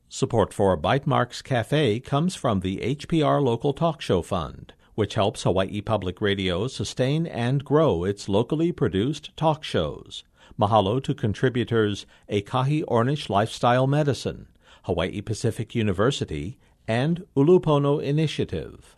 Support 0.09 0.53
for 0.53 0.77
Bytemarks 0.77 1.43
Cafe 1.43 1.99
comes 2.01 2.35
from 2.35 2.61
the 2.61 2.77
HPR 2.79 3.43
Local 3.43 3.73
Talk 3.73 4.03
Show 4.03 4.21
Fund, 4.21 4.75
which 4.95 5.15
helps 5.15 5.45
Hawaii 5.45 5.81
Public 5.81 6.21
Radio 6.21 6.67
sustain 6.67 7.27
and 7.27 7.65
grow 7.65 8.05
its 8.05 8.29
locally 8.29 8.73
produced 8.73 9.35
talk 9.39 9.65
shows. 9.65 10.23
Mahalo 10.61 11.03
to 11.03 11.15
contributors 11.15 12.05
Ekahi 12.31 12.85
Ornish 12.85 13.31
Lifestyle 13.31 13.87
Medicine, 13.87 14.49
Hawaii 14.85 15.21
Pacific 15.21 15.75
University, 15.75 16.59
and 16.89 17.25
Ulupono 17.37 18.03
Initiative. 18.03 18.97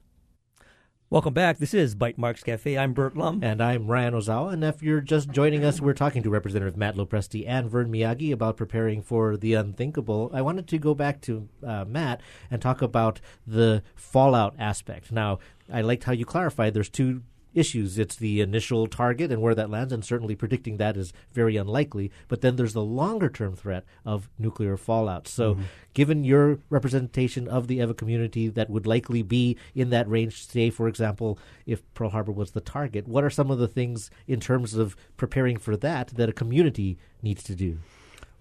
Welcome 1.11 1.35
back. 1.35 1.59
This 1.59 1.75
is 1.75 1.95
Bytemarks 1.95 2.43
Cafe. 2.43 2.77
I'm 2.77 2.95
Burt 2.95 3.17
Lum. 3.17 3.41
And 3.43 3.63
I'm 3.63 3.87
Ryan 3.87 4.15
Ozawa. 4.15 4.55
And 4.55 4.65
if 4.65 4.83
you're 4.83 5.03
just 5.03 5.31
joining 5.31 5.65
us, 5.65 5.81
we're 5.81 5.93
talking 5.93 6.23
to 6.23 6.31
Representative 6.31 6.77
Matt 6.77 6.97
LoPresti 6.97 7.45
and 7.47 7.71
Vern 7.71 7.93
Miyagi 7.93 8.33
about 8.33 8.57
preparing 8.57 9.03
for 9.03 9.37
the 9.37 9.55
unthinkable. 9.55 10.31
I 10.33 10.41
wanted 10.41 10.67
to 10.69 10.79
go 10.79 10.95
back 10.95 11.21
to 11.23 11.49
uh, 11.65 11.85
Matt 11.85 12.23
and 12.51 12.61
talk 12.61 12.83
about 12.83 13.21
the 13.47 13.83
fallout 13.95 14.55
aspect. 14.59 15.13
Now, 15.13 15.39
I 15.73 15.83
liked 15.83 16.05
how 16.05 16.13
you 16.13 16.25
clarified 16.25 16.75
there's 16.75 16.89
two 16.89 17.23
issues. 17.55 17.99
It's 17.99 18.17
the 18.17 18.41
initial 18.41 18.87
target 18.87 19.31
and 19.31 19.41
where 19.41 19.55
that 19.55 19.71
lands, 19.71 19.93
and 19.93 20.05
certainly 20.05 20.35
predicting 20.35 20.77
that 20.77 20.97
is 20.97 21.13
very 21.33 21.57
unlikely. 21.57 22.11
But 22.29 22.41
then 22.41 22.57
there's 22.57 22.73
the 22.73 22.85
longer 22.85 23.29
term 23.29 23.57
threat 23.57 23.85
of 24.05 24.29
nuclear 24.39 24.77
fallout. 24.77 25.29
So, 25.29 25.55
mm-hmm. 25.55 25.63
given 25.95 26.25
your 26.25 26.59
representation 26.71 27.49
of 27.49 27.69
the 27.69 27.77
Ewa 27.77 27.95
community 27.95 28.49
that 28.49 28.71
would 28.71 28.87
likely 28.87 29.23
be 29.23 29.57
in 29.75 29.91
that 29.91 30.09
range, 30.09 30.47
say, 30.47 30.71
for 30.71 30.89
example, 30.89 31.39
if 31.67 31.83
Pearl 31.95 32.11
Harbor 32.11 32.33
was 32.33 32.51
the 32.53 32.61
target, 32.61 33.09
what 33.09 33.25
are 33.25 33.31
some 33.31 33.51
of 33.51 33.59
the 33.59 33.69
things 33.69 34.11
in 34.27 34.41
terms 34.41 34.75
of 34.75 34.97
preparing 35.17 35.57
for 35.57 35.77
that 35.77 36.09
that 36.09 36.29
a 36.29 36.33
community 36.33 36.99
needs 37.23 37.43
to 37.45 37.55
do? 37.55 37.79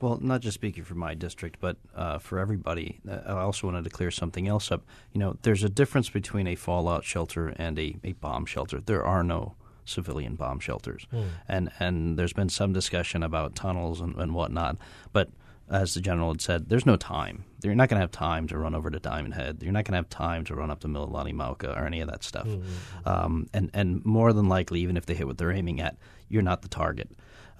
Well, 0.03 0.19
not 0.21 0.41
just 0.41 0.55
speaking 0.55 0.83
for 0.83 0.95
my 0.95 1.13
district, 1.13 1.61
but 1.61 1.77
uh, 1.95 2.17
for 2.17 2.37
everybody. 2.37 2.99
Uh, 3.09 3.21
I 3.25 3.39
also 3.39 3.67
wanted 3.67 3.85
to 3.85 3.89
clear 3.89 4.11
something 4.11 4.49
else 4.49 4.69
up. 4.69 4.83
You 5.13 5.19
know, 5.19 5.37
there's 5.43 5.63
a 5.63 5.69
difference 5.69 6.09
between 6.09 6.45
a 6.45 6.55
fallout 6.55 7.05
shelter 7.05 7.53
and 7.55 7.79
a, 7.79 7.95
a 8.03 8.11
bomb 8.11 8.45
shelter. 8.45 8.81
There 8.81 9.05
are 9.05 9.23
no 9.23 9.55
civilian 9.85 10.35
bomb 10.35 10.59
shelters. 10.59 11.07
Mm. 11.13 11.27
And 11.47 11.71
and 11.79 12.19
there's 12.19 12.33
been 12.33 12.49
some 12.49 12.73
discussion 12.73 13.23
about 13.23 13.55
tunnels 13.55 14.01
and, 14.01 14.13
and 14.15 14.35
whatnot, 14.35 14.75
but 15.13 15.29
as 15.69 15.93
the 15.93 16.01
general 16.01 16.33
had 16.33 16.41
said, 16.41 16.67
there's 16.67 16.85
no 16.85 16.97
time. 16.97 17.45
You're 17.63 17.73
not 17.73 17.87
going 17.87 17.95
to 17.95 18.01
have 18.01 18.11
time 18.11 18.45
to 18.49 18.57
run 18.57 18.75
over 18.75 18.91
to 18.91 18.99
Diamond 18.99 19.35
Head. 19.35 19.59
You're 19.61 19.71
not 19.71 19.85
going 19.85 19.93
to 19.93 19.99
have 19.99 20.09
time 20.09 20.43
to 20.45 20.55
run 20.55 20.69
up 20.69 20.81
to 20.81 20.89
Mililani 20.89 21.33
Mauka 21.33 21.77
or 21.77 21.85
any 21.85 22.01
of 22.01 22.09
that 22.09 22.25
stuff. 22.25 22.45
Mm-hmm. 22.45 23.07
Um, 23.07 23.47
and 23.53 23.71
and 23.73 24.03
more 24.03 24.33
than 24.33 24.49
likely, 24.49 24.81
even 24.81 24.97
if 24.97 25.05
they 25.05 25.13
hit 25.13 25.27
what 25.27 25.37
they're 25.37 25.53
aiming 25.53 25.79
at, 25.79 25.95
you're 26.27 26.41
not 26.41 26.61
the 26.61 26.67
target. 26.67 27.09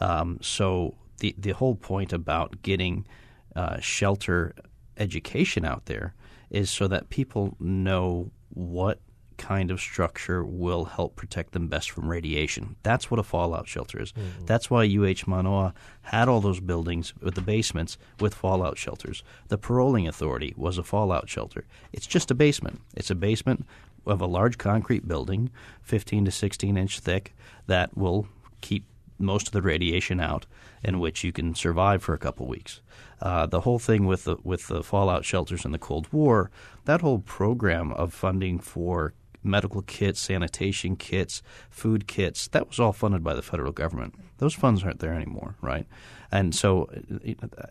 Um, 0.02 0.40
so 0.42 0.96
the 1.24 1.34
the 1.38 1.54
whole 1.54 1.76
point 1.76 2.12
about 2.12 2.62
getting 2.62 3.08
uh, 3.56 3.80
shelter 3.80 4.54
education 4.98 5.64
out 5.64 5.86
there 5.86 6.14
is 6.50 6.70
so 6.70 6.86
that 6.88 7.10
people 7.10 7.56
know 7.60 8.30
what 8.50 9.00
kind 9.38 9.72
of 9.72 9.80
structure 9.80 10.44
will 10.44 10.86
help 10.86 11.16
protect 11.16 11.54
them 11.54 11.68
best 11.68 11.90
from 11.90 12.10
radiation. 12.10 12.76
That's 12.84 13.10
what 13.10 13.20
a 13.20 13.24
fallout 13.24 13.68
shelter 13.68 14.02
is. 14.02 14.12
Mm-hmm. 14.12 14.46
That's 14.46 14.70
why 14.70 14.84
UH 14.86 15.24
Manoa 15.26 15.74
had 16.02 16.28
all 16.28 16.42
those 16.42 16.60
buildings 16.60 17.14
with 17.22 17.36
the 17.36 17.42
basements 17.42 17.98
with 18.20 18.36
fallout 18.36 18.78
shelters. 18.78 19.24
The 19.48 19.58
paroling 19.58 20.08
authority 20.08 20.54
was 20.58 20.78
a 20.78 20.84
fallout 20.84 21.30
shelter. 21.30 21.66
It's 21.94 22.06
just 22.06 22.32
a 22.32 22.36
basement. 22.36 22.82
It's 22.96 23.10
a 23.10 23.16
basement 23.16 23.66
of 24.06 24.22
a 24.22 24.28
large 24.28 24.58
concrete 24.58 25.08
building, 25.08 25.50
15 25.84 26.26
to 26.26 26.32
16 26.32 26.78
inch 26.78 27.00
thick, 27.00 27.34
that 27.68 27.98
will 27.98 28.28
keep 28.62 28.84
most 29.24 29.48
of 29.48 29.54
the 29.54 29.62
radiation 29.62 30.20
out, 30.20 30.46
in 30.84 31.00
which 31.00 31.24
you 31.24 31.32
can 31.32 31.56
survive 31.56 32.04
for 32.04 32.14
a 32.14 32.20
couple 32.20 32.48
weeks. 32.48 32.82
Uh, 33.22 33.46
the 33.46 33.62
whole 33.62 33.80
thing 33.80 34.06
with 34.06 34.26
the 34.26 34.38
with 34.44 34.68
the 34.68 34.84
fallout 34.84 35.26
shelters 35.26 35.66
in 35.66 35.72
the 35.72 35.80
Cold 35.80 36.12
War, 36.12 36.52
that 36.86 37.02
whole 37.02 37.20
program 37.20 37.92
of 37.94 38.14
funding 38.14 38.60
for 38.60 39.14
medical 39.44 39.82
kits, 39.82 40.20
sanitation 40.20 40.96
kits, 40.96 41.42
food 41.70 42.08
kits. 42.08 42.48
That 42.48 42.68
was 42.68 42.80
all 42.80 42.94
funded 42.94 43.24
by 43.24 43.34
the 43.34 43.42
federal 43.42 43.72
government. 43.72 44.16
Those 44.38 44.54
funds 44.54 44.84
aren't 44.84 45.00
there 45.00 45.14
anymore, 45.14 45.56
right? 45.62 45.86
And 46.32 46.56
so 46.56 46.90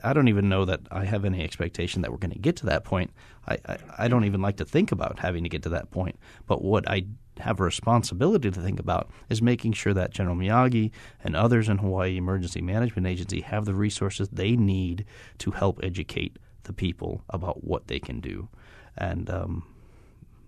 I 0.04 0.12
don't 0.12 0.28
even 0.28 0.48
know 0.48 0.64
that 0.64 0.80
I 0.90 1.04
have 1.04 1.24
any 1.24 1.42
expectation 1.42 2.02
that 2.02 2.12
we're 2.12 2.18
going 2.18 2.32
to 2.32 2.38
get 2.38 2.56
to 2.56 2.66
that 2.66 2.84
point. 2.84 3.10
I, 3.48 3.58
I, 3.66 3.78
I 3.98 4.08
don't 4.08 4.24
even 4.24 4.40
like 4.40 4.56
to 4.58 4.64
think 4.64 4.92
about 4.92 5.18
having 5.18 5.42
to 5.42 5.48
get 5.48 5.62
to 5.64 5.68
that 5.70 5.90
point. 5.90 6.18
But 6.46 6.62
what 6.62 6.88
I 6.88 7.06
have 7.40 7.60
a 7.60 7.64
responsibility 7.64 8.50
to 8.50 8.60
think 8.60 8.78
about 8.78 9.10
is 9.28 9.40
making 9.40 9.72
sure 9.72 9.94
that 9.94 10.10
General 10.12 10.36
Miyagi 10.36 10.90
and 11.24 11.34
others 11.34 11.68
in 11.68 11.78
Hawaii 11.78 12.16
Emergency 12.16 12.60
Management 12.60 13.06
Agency 13.06 13.40
have 13.40 13.64
the 13.64 13.74
resources 13.74 14.28
they 14.28 14.56
need 14.56 15.04
to 15.38 15.52
help 15.52 15.80
educate 15.82 16.38
the 16.64 16.72
people 16.72 17.22
about 17.30 17.64
what 17.64 17.88
they 17.88 17.98
can 17.98 18.20
do. 18.20 18.48
And 18.96 19.28
um, 19.30 19.64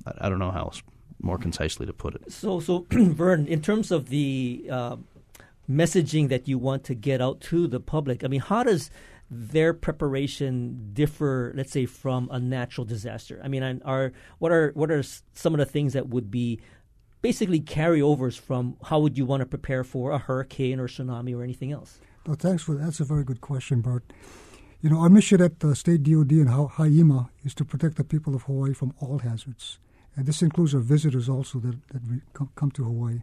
I, 0.06 0.26
I 0.26 0.28
don't 0.28 0.38
know 0.38 0.50
how 0.50 0.64
else 0.64 0.82
more 1.20 1.38
concisely 1.38 1.86
to 1.86 1.92
put 1.92 2.14
it. 2.14 2.32
So, 2.32 2.60
so 2.60 2.86
Vern, 2.90 3.46
in 3.46 3.62
terms 3.62 3.90
of 3.90 4.08
the 4.08 4.66
uh, 4.70 4.96
messaging 5.68 6.28
that 6.28 6.46
you 6.46 6.58
want 6.58 6.84
to 6.84 6.94
get 6.94 7.20
out 7.20 7.40
to 7.42 7.66
the 7.66 7.80
public, 7.80 8.24
I 8.24 8.28
mean, 8.28 8.40
how 8.40 8.62
does 8.62 8.90
their 9.30 9.72
preparation 9.72 10.90
differ, 10.92 11.52
let's 11.56 11.72
say, 11.72 11.87
from 11.87 12.28
a 12.30 12.38
natural 12.38 12.84
disaster? 12.84 13.40
I 13.42 13.48
mean, 13.48 13.82
are 13.84 14.12
what 14.38 14.52
are 14.52 14.72
what 14.74 14.90
are 14.90 15.02
some 15.32 15.54
of 15.54 15.58
the 15.58 15.66
things 15.66 15.92
that 15.94 16.08
would 16.08 16.30
be 16.30 16.60
basically 17.22 17.60
carryovers 17.60 18.38
from 18.38 18.76
how 18.84 19.00
would 19.00 19.16
you 19.16 19.24
want 19.24 19.40
to 19.40 19.46
prepare 19.46 19.82
for 19.82 20.10
a 20.10 20.18
hurricane 20.18 20.78
or 20.78 20.88
tsunami 20.88 21.34
or 21.34 21.42
anything 21.42 21.72
else? 21.72 21.98
Well, 22.26 22.37
thanks 22.37 22.62
for 22.62 22.74
that. 22.74 22.84
That's 22.84 23.00
a 23.00 23.04
very 23.04 23.24
good 23.24 23.40
question, 23.40 23.80
Bart. 23.80 24.04
You 24.82 24.90
know, 24.90 25.00
our 25.00 25.08
mission 25.08 25.40
at 25.40 25.60
the 25.60 25.74
State 25.74 26.02
DoD 26.02 26.32
and 26.32 26.50
HIEMA 26.50 27.30
is 27.42 27.54
to 27.54 27.64
protect 27.64 27.96
the 27.96 28.04
people 28.04 28.34
of 28.34 28.42
Hawaii 28.42 28.74
from 28.74 28.92
all 29.00 29.18
hazards. 29.20 29.78
And 30.14 30.26
this 30.26 30.42
includes 30.42 30.74
our 30.74 30.82
visitors 30.82 31.28
also 31.28 31.58
that, 31.60 31.76
that 31.88 32.48
come 32.54 32.70
to 32.72 32.84
Hawaii. 32.84 33.22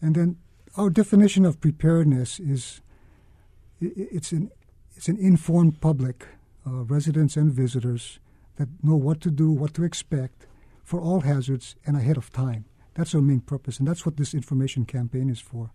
And 0.00 0.14
then 0.14 0.36
our 0.76 0.90
definition 0.90 1.44
of 1.44 1.60
preparedness 1.60 2.38
is 2.38 2.80
it's 3.80 4.32
an, 4.32 4.50
it's 4.96 5.08
an 5.08 5.18
informed 5.18 5.80
public, 5.80 6.26
uh, 6.66 6.84
residents 6.84 7.36
and 7.36 7.52
visitors, 7.52 8.18
that 8.56 8.68
know 8.82 8.96
what 8.96 9.20
to 9.22 9.30
do, 9.30 9.50
what 9.50 9.74
to 9.74 9.84
expect 9.84 10.46
for 10.82 11.00
all 11.00 11.20
hazards 11.20 11.74
and 11.86 11.96
ahead 11.96 12.16
of 12.16 12.32
time. 12.32 12.64
That's 12.94 13.14
our 13.14 13.20
main 13.20 13.40
purpose, 13.40 13.78
and 13.78 13.88
that's 13.88 14.06
what 14.06 14.16
this 14.16 14.34
information 14.34 14.84
campaign 14.84 15.28
is 15.28 15.40
for. 15.40 15.70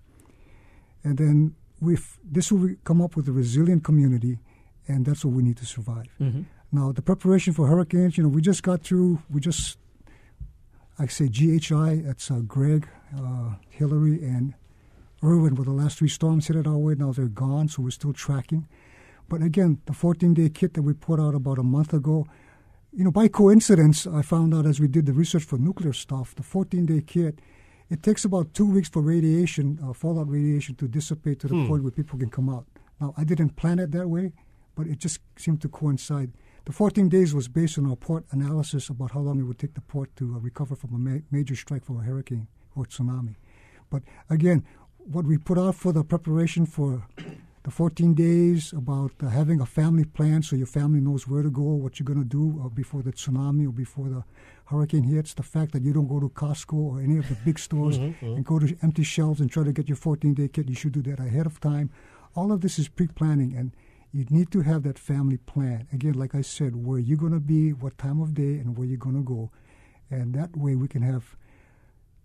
And 1.04 1.18
then 1.18 1.56
we've, 1.82 2.18
this 2.24 2.52
will 2.52 2.76
come 2.84 3.02
up 3.02 3.16
with 3.16 3.28
a 3.28 3.32
resilient 3.32 3.84
community, 3.84 4.40
and 4.88 5.06
that's 5.06 5.26
what 5.26 5.34
we 5.34 5.44
need 5.44 5.58
to 5.58 5.66
survive. 5.66 6.08
Mm-hmm. 6.20 6.44
Now, 6.72 6.92
the 6.92 7.02
preparation 7.02 7.54
for 7.54 7.68
hurricanes, 7.68 8.18
you 8.18 8.24
know, 8.24 8.30
we 8.30 8.42
just 8.42 8.64
got 8.64 8.84
through, 8.84 9.22
we 9.30 9.42
just 9.42 9.78
I 11.00 11.08
say 11.08 11.30
GHI, 11.30 12.02
that's 12.06 12.30
uh, 12.30 12.42
Greg, 12.46 12.86
uh, 13.18 13.52
Hilary, 13.70 14.22
and 14.22 14.54
Irwin 15.24 15.56
were 15.56 15.64
the 15.64 15.72
last 15.72 15.98
three 15.98 16.10
storms 16.10 16.48
hit 16.48 16.58
it 16.58 16.68
our 16.68 16.78
way. 16.78 16.94
Now 16.94 17.14
they're 17.14 17.28
gone, 17.28 17.70
so 17.70 17.82
we're 17.82 17.92
still 17.92 18.12
tracking. 18.12 18.68
But 19.30 19.44
again, 19.44 19.80
the 19.86 19.94
14 19.94 20.34
day 20.34 20.50
kit 20.50 20.74
that 20.74 20.82
we 20.82 20.94
put 20.94 21.20
out 21.20 21.36
about 21.36 21.60
a 21.60 21.64
month 21.64 21.94
ago, 21.94 22.26
you 22.92 23.04
know, 23.04 23.12
by 23.12 23.28
coincidence, 23.28 24.08
I 24.08 24.24
found 24.24 24.54
out 24.56 24.66
as 24.66 24.80
we 24.80 24.88
did 24.88 25.06
the 25.06 25.14
research 25.14 25.44
for 25.44 25.60
nuclear 25.60 25.94
stuff, 25.94 26.34
the 26.36 26.44
14 26.44 26.88
day 26.88 27.02
kit, 27.06 27.40
it 27.90 28.02
takes 28.04 28.26
about 28.26 28.54
two 28.54 28.66
weeks 28.66 28.90
for 28.90 29.02
radiation, 29.02 29.80
uh, 29.84 29.94
fallout 29.94 30.30
radiation, 30.30 30.76
to 30.76 30.88
dissipate 30.88 31.40
to 31.40 31.48
the 31.48 31.56
hmm. 31.56 31.68
point 31.68 31.84
where 31.84 31.92
people 31.92 32.18
can 32.18 32.30
come 32.30 32.50
out. 32.50 32.66
Now, 33.00 33.14
I 33.18 33.24
didn't 33.24 33.56
plan 33.56 33.80
it 33.80 33.92
that 33.92 34.10
way, 34.10 34.34
but 34.76 34.88
it 34.88 34.98
just 34.98 35.20
seemed 35.38 35.62
to 35.62 35.70
coincide. 35.70 36.32
The 36.66 36.72
14 36.72 37.10
days 37.10 37.34
was 37.34 37.48
based 37.48 37.78
on 37.78 37.90
our 37.90 37.96
port 37.96 38.26
analysis 38.32 38.90
about 38.90 39.12
how 39.12 39.22
long 39.22 39.40
it 39.40 39.44
would 39.44 39.60
take 39.60 39.76
the 39.76 39.82
port 39.82 40.16
to 40.18 40.36
uh, 40.36 40.40
recover 40.40 40.76
from 40.76 40.94
a 40.94 40.98
ma- 40.98 41.22
major 41.32 41.56
strike 41.56 41.86
from 41.86 42.00
a 42.00 42.04
hurricane 42.04 42.48
or 42.76 42.86
tsunami. 42.86 43.36
But 43.90 44.04
again, 44.30 44.66
what 44.98 45.26
we 45.26 45.38
put 45.38 45.58
out 45.58 45.76
for 45.76 45.92
the 45.92 46.04
preparation 46.04 46.66
for 46.66 47.08
the 47.70 47.76
14 47.76 48.16
days 48.16 48.74
about 48.74 49.12
uh, 49.22 49.30
having 49.30 49.62
a 49.62 49.66
family 49.66 50.04
plan 50.04 50.42
so 50.42 50.56
your 50.56 50.66
family 50.66 51.00
knows 51.00 51.28
where 51.28 51.44
to 51.44 51.52
go, 51.52 51.62
what 51.62 52.00
you're 52.00 52.06
going 52.06 52.18
to 52.18 52.26
do 52.28 52.60
uh, 52.66 52.70
before 52.70 53.04
the 53.04 53.12
tsunami 53.12 53.68
or 53.68 53.72
before 53.72 54.10
the 54.10 54.24
hurricane 54.66 55.04
hits, 55.04 55.36
the 55.36 55.44
fact 55.44 55.72
that 55.74 55.84
you 55.84 55.94
don't 55.94 56.08
go 56.08 56.20
to 56.20 56.30
Costco 56.30 56.74
or 56.74 57.00
any 57.00 57.20
of 57.20 57.30
the 57.30 57.36
big 57.46 57.60
stores 57.68 58.00
mm-hmm, 58.00 58.26
mm-hmm. 58.26 58.38
and 58.38 58.44
go 58.44 58.58
to 58.58 58.76
empty 58.82 59.04
shelves 59.04 59.40
and 59.40 59.52
try 59.52 59.64
to 59.64 59.72
get 59.72 59.88
your 59.88 59.98
14 59.98 60.34
day 60.34 60.48
kit, 60.48 60.68
you 60.68 60.74
should 60.74 60.94
do 60.94 61.04
that 61.04 61.20
ahead 61.20 61.46
of 61.46 61.60
time. 61.60 61.92
All 62.36 62.52
of 62.52 62.62
this 62.62 62.80
is 62.80 62.88
pre 62.88 63.06
planning 63.06 63.56
and 63.56 63.72
you 64.12 64.26
need 64.32 64.50
to 64.50 64.62
have 64.62 64.82
that 64.82 64.98
family 64.98 65.38
plan. 65.38 65.88
Again, 65.94 66.14
like 66.14 66.34
I 66.34 66.42
said, 66.42 66.76
where 66.76 66.98
you're 66.98 67.20
going 67.20 67.34
to 67.34 67.40
be, 67.40 67.74
what 67.74 68.00
time 68.00 68.20
of 68.20 68.34
day, 68.34 68.58
and 68.58 68.76
where 68.76 68.88
you're 68.88 68.98
going 68.98 69.16
to 69.16 69.22
go. 69.22 69.52
And 70.10 70.34
that 70.34 70.58
way 70.58 70.76
we 70.76 70.88
can 70.88 71.04
have 71.04 71.38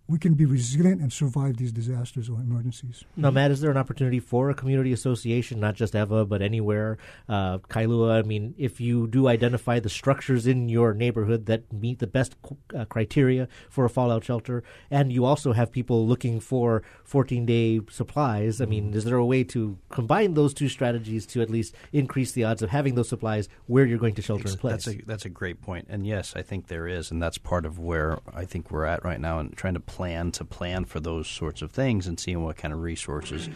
we 0.06 0.18
can 0.18 0.34
be 0.34 0.44
resilient 0.44 1.00
and 1.00 1.10
survive 1.10 1.56
these 1.56 1.72
disasters 1.72 2.28
or 2.28 2.38
emergencies. 2.38 3.04
Now, 3.16 3.30
Matt, 3.30 3.50
is 3.50 3.62
there 3.62 3.70
an 3.70 3.78
opportunity 3.78 4.20
for 4.20 4.50
a 4.50 4.54
community 4.54 4.92
association, 4.92 5.60
not 5.60 5.74
just 5.74 5.94
Ewa, 5.94 6.26
but 6.26 6.42
anywhere, 6.42 6.98
uh, 7.26 7.58
Kailua? 7.58 8.18
I 8.18 8.22
mean, 8.22 8.54
if 8.58 8.82
you 8.82 9.06
do 9.06 9.28
identify 9.28 9.80
the 9.80 9.88
structures 9.88 10.46
in 10.46 10.68
your 10.68 10.92
neighborhood 10.92 11.46
that 11.46 11.72
meet 11.72 12.00
the 12.00 12.06
best 12.06 12.36
uh, 12.74 12.84
criteria 12.84 13.48
for 13.70 13.86
a 13.86 13.88
fallout 13.88 14.24
shelter, 14.24 14.62
and 14.90 15.10
you 15.10 15.24
also 15.24 15.52
have 15.52 15.72
people 15.72 16.06
looking 16.06 16.38
for 16.38 16.82
14 17.04 17.46
day 17.46 17.80
supplies, 17.90 18.60
I 18.60 18.66
mean, 18.66 18.92
is 18.92 19.04
there 19.04 19.16
a 19.16 19.24
way 19.24 19.42
to 19.44 19.78
combine 19.88 20.34
those 20.34 20.52
two 20.52 20.68
strategies 20.68 21.24
to 21.26 21.40
at 21.40 21.48
least 21.48 21.74
increase 21.92 22.32
the 22.32 22.44
odds 22.44 22.60
of 22.60 22.68
having 22.68 22.94
those 22.94 23.08
supplies 23.08 23.48
where 23.66 23.86
you're 23.86 23.98
going 23.98 24.14
to 24.16 24.22
shelter 24.22 24.48
in 24.48 24.58
place? 24.58 24.84
That's 24.84 24.88
a, 24.88 25.02
that's 25.06 25.24
a 25.24 25.30
great 25.30 25.62
point. 25.62 25.86
And 25.88 26.06
yes, 26.06 26.34
I 26.36 26.42
think 26.42 26.66
there 26.66 26.86
is, 26.86 27.10
and 27.10 27.22
that's 27.22 27.38
part 27.38 27.64
of 27.64 27.78
where 27.78 28.18
I 28.34 28.44
think 28.44 28.70
we're 28.70 28.84
at 28.84 29.02
right 29.02 29.20
now 29.20 29.38
and 29.38 29.56
trying 29.56 29.74
to 29.74 29.80
plan 29.94 30.32
to 30.32 30.44
plan 30.44 30.84
for 30.84 30.98
those 30.98 31.28
sorts 31.28 31.62
of 31.62 31.70
things 31.70 32.08
and 32.08 32.18
seeing 32.18 32.42
what 32.42 32.56
kind 32.56 32.74
of 32.74 32.80
resources 32.80 33.48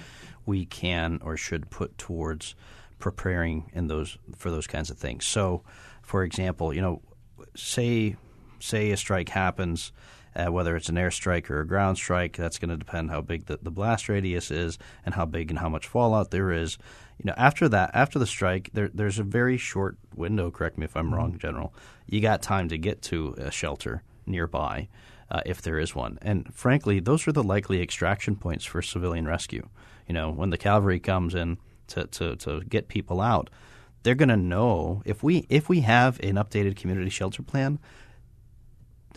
we 0.47 0.65
can 0.65 1.21
or 1.25 1.37
should 1.37 1.69
put 1.69 1.99
towards 1.99 2.55
preparing 3.01 3.69
in 3.75 3.89
those 3.89 4.19
for 4.37 4.49
those 4.53 4.69
kinds 4.69 4.89
of 4.89 4.97
things. 4.97 5.27
So, 5.27 5.65
for 6.01 6.23
example, 6.23 6.73
you 6.73 6.81
know, 6.81 7.03
say 7.57 8.15
say 8.61 8.93
a 8.93 8.97
strike 8.97 9.31
happens, 9.31 9.91
uh, 10.37 10.47
whether 10.47 10.77
it's 10.77 10.89
an 10.89 10.95
airstrike 10.95 11.51
or 11.51 11.61
a 11.61 11.67
ground 11.67 11.97
strike, 11.97 12.37
that's 12.37 12.61
going 12.61 12.71
to 12.71 12.77
depend 12.77 13.11
how 13.11 13.21
big 13.21 13.47
the, 13.47 13.59
the 13.61 13.73
blast 13.73 14.09
radius 14.09 14.53
is 14.53 14.79
and 15.05 15.17
how 15.17 15.27
big 15.27 15.51
and 15.51 15.59
how 15.59 15.69
much 15.69 15.89
fallout 15.89 16.31
there 16.31 16.53
is. 16.53 16.79
You 17.19 17.27
know, 17.27 17.35
after 17.37 17.69
that, 17.71 17.91
after 17.95 18.21
the 18.21 18.29
strike, 18.29 18.71
there, 18.75 18.91
there's 18.95 19.19
a 19.19 19.25
very 19.25 19.57
short 19.57 19.99
window. 20.15 20.53
Correct 20.53 20.79
me 20.79 20.85
if 20.85 20.97
I'm 20.97 21.07
mm-hmm. 21.07 21.15
wrong, 21.15 21.39
General. 21.39 21.75
You 22.07 22.21
got 22.21 22.43
time 22.43 22.69
to 22.69 22.79
get 22.79 23.03
to 23.11 23.35
a 23.39 23.51
shelter 23.51 24.05
nearby 24.25 24.89
uh, 25.31 25.41
if 25.47 25.63
there 25.63 25.79
is 25.79 25.95
one. 25.95 26.19
And 26.23 26.53
frankly, 26.55 27.01
those 27.01 27.27
are 27.29 27.33
the 27.33 27.43
likely 27.43 27.83
extraction 27.83 28.37
points 28.37 28.65
for 28.65 28.83
civilian 28.83 29.27
rescue. 29.27 29.69
You 30.07 30.15
know, 30.15 30.31
when 30.31 30.51
the 30.51 30.59
cavalry 30.59 31.01
comes 31.01 31.35
in 31.35 31.59
to, 31.89 32.07
to, 32.07 32.37
to 32.37 32.61
get 32.63 32.89
people 32.89 33.21
out, 33.21 33.51
they're 34.03 34.15
going 34.15 34.29
to 34.29 34.37
know 34.37 35.03
if 35.05 35.23
we 35.23 35.47
if 35.49 35.69
we 35.69 35.81
have 35.81 36.21
an 36.21 36.37
updated 36.37 36.77
community 36.77 37.11
shelter 37.11 37.43
plan, 37.43 37.79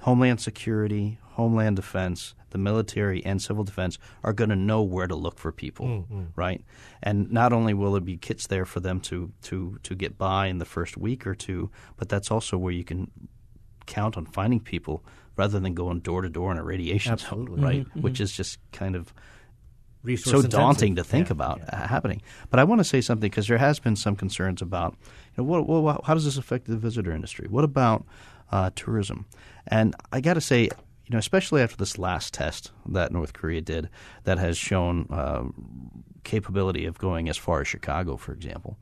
Homeland 0.01 0.41
Security, 0.41 1.19
Homeland 1.21 1.75
Defense, 1.75 2.33
the 2.49 2.57
military, 2.57 3.23
and 3.25 3.41
civil 3.41 3.63
defense 3.63 3.97
are 4.23 4.33
going 4.33 4.49
to 4.49 4.55
know 4.55 4.81
where 4.81 5.07
to 5.07 5.15
look 5.15 5.39
for 5.39 5.51
people, 5.51 5.85
mm-hmm. 5.85 6.23
right? 6.35 6.63
And 7.01 7.31
not 7.31 7.53
only 7.53 7.73
will 7.73 7.93
there 7.93 8.01
be 8.01 8.17
kits 8.17 8.47
there 8.47 8.65
for 8.65 8.79
them 8.79 8.99
to 9.01 9.31
to 9.43 9.79
to 9.83 9.95
get 9.95 10.17
by 10.17 10.47
in 10.47 10.57
the 10.57 10.65
first 10.65 10.97
week 10.97 11.25
or 11.25 11.35
two, 11.35 11.69
but 11.97 12.09
that's 12.09 12.31
also 12.31 12.57
where 12.57 12.73
you 12.73 12.83
can 12.83 13.09
count 13.85 14.17
on 14.17 14.25
finding 14.25 14.59
people 14.59 15.03
rather 15.37 15.59
than 15.59 15.73
going 15.73 15.99
door 15.99 16.21
to 16.21 16.29
door 16.29 16.51
in 16.51 16.57
a 16.57 16.63
radiation 16.63 17.13
Absolutely. 17.13 17.55
zone, 17.55 17.63
right? 17.63 17.85
Mm-hmm, 17.87 18.01
Which 18.01 18.19
is 18.19 18.31
just 18.31 18.59
kind 18.71 18.95
of 18.95 19.13
Resource 20.03 20.31
so 20.31 20.37
intensive. 20.37 20.59
daunting 20.59 20.95
to 20.95 21.03
think 21.03 21.27
Yeah, 21.27 21.33
about 21.33 21.59
yeah. 21.59 21.83
uh, 21.83 21.87
happening. 21.87 22.21
But 22.49 22.59
I 22.59 22.63
want 22.63 22.79
to 22.79 22.83
say 22.83 23.01
something 23.01 23.29
because 23.29 23.47
there 23.47 23.59
has 23.59 23.77
been 23.79 23.95
some 23.95 24.15
concerns 24.15 24.61
about 24.61 24.95
you 25.37 25.43
know, 25.43 25.43
what, 25.43 25.67
what, 25.67 26.03
how 26.05 26.15
does 26.15 26.25
this 26.25 26.37
affect 26.37 26.65
the 26.65 26.75
visitor 26.75 27.11
industry? 27.11 27.47
What 27.47 27.63
about 27.63 28.03
uh, 28.51 28.71
tourism? 28.75 29.25
And 29.67 29.95
I 30.11 30.19
got 30.19 30.33
to 30.33 30.41
say, 30.41 30.63
you 30.63 30.69
know, 31.11 31.19
especially 31.19 31.61
after 31.61 31.77
this 31.77 31.99
last 31.99 32.33
test 32.33 32.71
that 32.87 33.11
North 33.11 33.33
Korea 33.33 33.61
did, 33.61 33.89
that 34.23 34.39
has 34.39 34.57
shown 34.57 35.05
uh, 35.11 35.43
capability 36.23 36.85
of 36.85 36.97
going 36.97 37.29
as 37.29 37.37
far 37.37 37.61
as 37.61 37.67
Chicago, 37.67 38.17
for 38.17 38.33
example. 38.33 38.77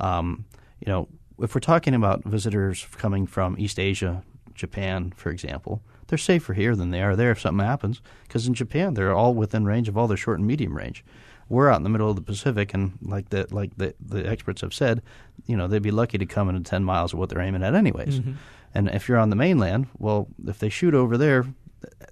Um, 0.00 0.46
you 0.84 0.90
know, 0.92 1.08
if 1.38 1.54
we're 1.54 1.60
talking 1.60 1.94
about 1.94 2.24
visitors 2.24 2.86
coming 2.98 3.26
from 3.26 3.54
East 3.58 3.78
Asia, 3.78 4.24
Japan, 4.56 5.12
for 5.16 5.30
example, 5.30 5.82
they're 6.08 6.18
safer 6.18 6.54
here 6.54 6.74
than 6.76 6.90
they 6.90 7.02
are 7.02 7.16
there 7.16 7.30
if 7.32 7.40
something 7.40 7.64
happens. 7.64 8.00
Because 8.24 8.46
in 8.46 8.54
Japan, 8.54 8.94
they're 8.94 9.14
all 9.14 9.34
within 9.34 9.64
range 9.64 9.88
of 9.88 9.96
all 9.96 10.06
their 10.08 10.16
short 10.16 10.38
and 10.38 10.46
medium 10.46 10.76
range. 10.76 11.04
We're 11.48 11.70
out 11.70 11.76
in 11.76 11.82
the 11.84 11.88
middle 11.90 12.10
of 12.10 12.16
the 12.16 12.22
Pacific, 12.22 12.74
and 12.74 12.98
like 13.02 13.28
the 13.28 13.46
like 13.52 13.76
the, 13.76 13.94
the 14.04 14.28
experts 14.28 14.62
have 14.62 14.74
said, 14.74 15.00
you 15.46 15.56
know, 15.56 15.68
they'd 15.68 15.82
be 15.82 15.92
lucky 15.92 16.18
to 16.18 16.26
come 16.26 16.48
into 16.48 16.68
ten 16.68 16.82
miles 16.82 17.12
of 17.12 17.20
what 17.20 17.28
they're 17.28 17.40
aiming 17.40 17.62
at, 17.62 17.74
anyways. 17.74 18.18
Mm-hmm. 18.20 18.32
And 18.74 18.88
if 18.88 19.08
you're 19.08 19.18
on 19.18 19.30
the 19.30 19.36
mainland, 19.36 19.86
well, 19.98 20.26
if 20.46 20.58
they 20.58 20.68
shoot 20.68 20.92
over 20.92 21.16
there, 21.16 21.46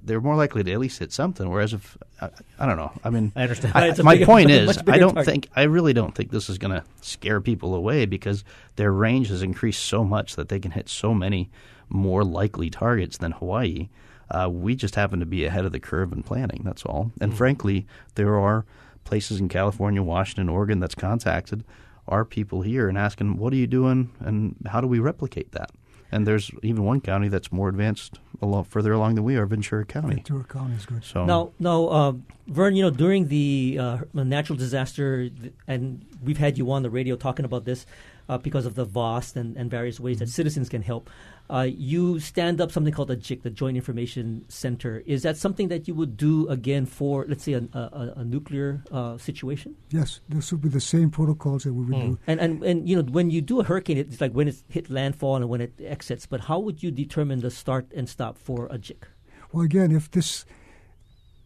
they're 0.02 0.20
more 0.20 0.36
likely 0.36 0.62
to 0.62 0.72
at 0.72 0.78
least 0.78 1.00
hit 1.00 1.12
something. 1.12 1.50
Whereas 1.50 1.72
if 1.72 1.98
I, 2.20 2.30
I 2.60 2.66
don't 2.66 2.76
know, 2.76 2.92
I 3.02 3.10
mean, 3.10 3.32
I 3.34 3.42
understand. 3.42 3.74
I- 3.74 3.92
my 4.02 4.14
bigger- 4.14 4.26
point 4.26 4.50
is, 4.52 4.78
I 4.86 4.98
don't 4.98 5.14
target. 5.14 5.24
think, 5.26 5.48
I 5.56 5.64
really 5.64 5.92
don't 5.92 6.14
think 6.14 6.30
this 6.30 6.48
is 6.48 6.58
going 6.58 6.72
to 6.72 6.84
scare 7.00 7.40
people 7.40 7.74
away 7.74 8.06
because 8.06 8.44
their 8.76 8.92
range 8.92 9.28
has 9.30 9.42
increased 9.42 9.84
so 9.84 10.04
much 10.04 10.36
that 10.36 10.48
they 10.48 10.60
can 10.60 10.70
hit 10.70 10.88
so 10.88 11.12
many 11.12 11.50
more 11.88 12.24
likely 12.24 12.70
targets 12.70 13.18
than 13.18 13.32
Hawaii. 13.32 13.88
Uh, 14.30 14.48
we 14.50 14.74
just 14.74 14.94
happen 14.94 15.20
to 15.20 15.26
be 15.26 15.44
ahead 15.44 15.64
of 15.64 15.72
the 15.72 15.80
curve 15.80 16.12
in 16.12 16.22
planning. 16.22 16.62
That's 16.64 16.84
all. 16.84 17.12
And 17.20 17.32
Mm. 17.32 17.36
frankly, 17.36 17.86
there 18.14 18.38
are 18.38 18.64
places 19.04 19.38
in 19.38 19.48
California, 19.48 20.02
Washington, 20.02 20.48
Oregon 20.48 20.80
that's 20.80 20.94
contacted 20.94 21.62
our 22.08 22.24
people 22.24 22.62
here 22.62 22.88
and 22.88 22.96
asking, 22.98 23.36
"What 23.38 23.52
are 23.52 23.56
you 23.56 23.66
doing, 23.66 24.10
and 24.20 24.56
how 24.66 24.80
do 24.80 24.86
we 24.86 24.98
replicate 24.98 25.52
that?" 25.52 25.70
And 26.12 26.26
there's 26.26 26.50
even 26.62 26.84
one 26.84 27.00
county 27.00 27.28
that's 27.28 27.50
more 27.52 27.68
advanced, 27.68 28.18
a 28.44 28.46
lot 28.46 28.66
further 28.66 28.92
along 28.92 29.16
than 29.16 29.24
we 29.24 29.36
are, 29.36 29.46
Ventura 29.46 29.84
County. 29.84 30.16
Ventura 30.16 30.44
County 30.44 30.74
is 30.74 30.86
good. 30.86 31.04
So 31.04 31.24
Now, 31.24 31.52
now, 31.58 31.86
uh, 31.88 32.12
Vern, 32.46 32.76
you 32.76 32.82
know, 32.82 32.90
during 32.90 33.28
the 33.28 33.78
uh, 33.80 33.98
natural 34.12 34.56
disaster, 34.56 35.30
and 35.66 36.04
we've 36.22 36.38
had 36.38 36.58
you 36.58 36.70
on 36.70 36.82
the 36.82 36.90
radio 36.90 37.16
talking 37.16 37.44
about 37.44 37.64
this 37.64 37.86
uh, 38.28 38.38
because 38.38 38.66
of 38.66 38.74
the 38.74 38.84
VOST 38.84 39.36
and, 39.36 39.56
and 39.56 39.70
various 39.70 39.98
ways 40.00 40.18
that 40.18 40.28
citizens 40.28 40.68
can 40.68 40.82
help. 40.82 41.10
Uh, 41.50 41.66
you 41.68 42.18
stand 42.20 42.58
up 42.58 42.72
something 42.72 42.92
called 42.92 43.08
the 43.08 43.16
JIC, 43.16 43.42
the 43.42 43.50
Joint 43.50 43.76
Information 43.76 44.46
Center. 44.48 45.02
Is 45.04 45.24
that 45.24 45.36
something 45.36 45.68
that 45.68 45.86
you 45.86 45.94
would 45.94 46.16
do 46.16 46.48
again 46.48 46.86
for, 46.86 47.26
let's 47.28 47.44
say, 47.44 47.52
a, 47.52 47.58
a, 47.58 48.14
a 48.16 48.24
nuclear 48.24 48.82
uh, 48.90 49.18
situation? 49.18 49.76
Yes, 49.90 50.20
this 50.26 50.50
would 50.52 50.62
be 50.62 50.70
the 50.70 50.80
same 50.80 51.10
protocols 51.10 51.64
that 51.64 51.74
we 51.74 51.84
would 51.84 52.00
do. 52.00 52.18
And, 52.26 52.40
and 52.40 52.62
and 52.62 52.88
you 52.88 52.96
know, 52.96 53.02
when 53.02 53.30
you 53.30 53.42
do 53.42 53.60
a 53.60 53.64
hurricane, 53.64 53.98
it's 53.98 54.22
like 54.22 54.32
when 54.32 54.48
it 54.48 54.56
hit 54.68 54.88
landfall 54.88 55.36
and 55.36 55.46
when 55.50 55.60
it 55.60 55.74
exits. 55.84 56.24
But 56.24 56.40
how 56.40 56.58
would 56.60 56.82
you 56.82 56.90
determine 56.90 57.40
the 57.40 57.50
start 57.50 57.92
and 57.94 58.08
stop 58.08 58.33
for 58.36 58.66
a 58.66 58.78
JIC? 58.78 59.04
Well, 59.52 59.64
again, 59.64 59.92
if 59.92 60.10
this, 60.10 60.44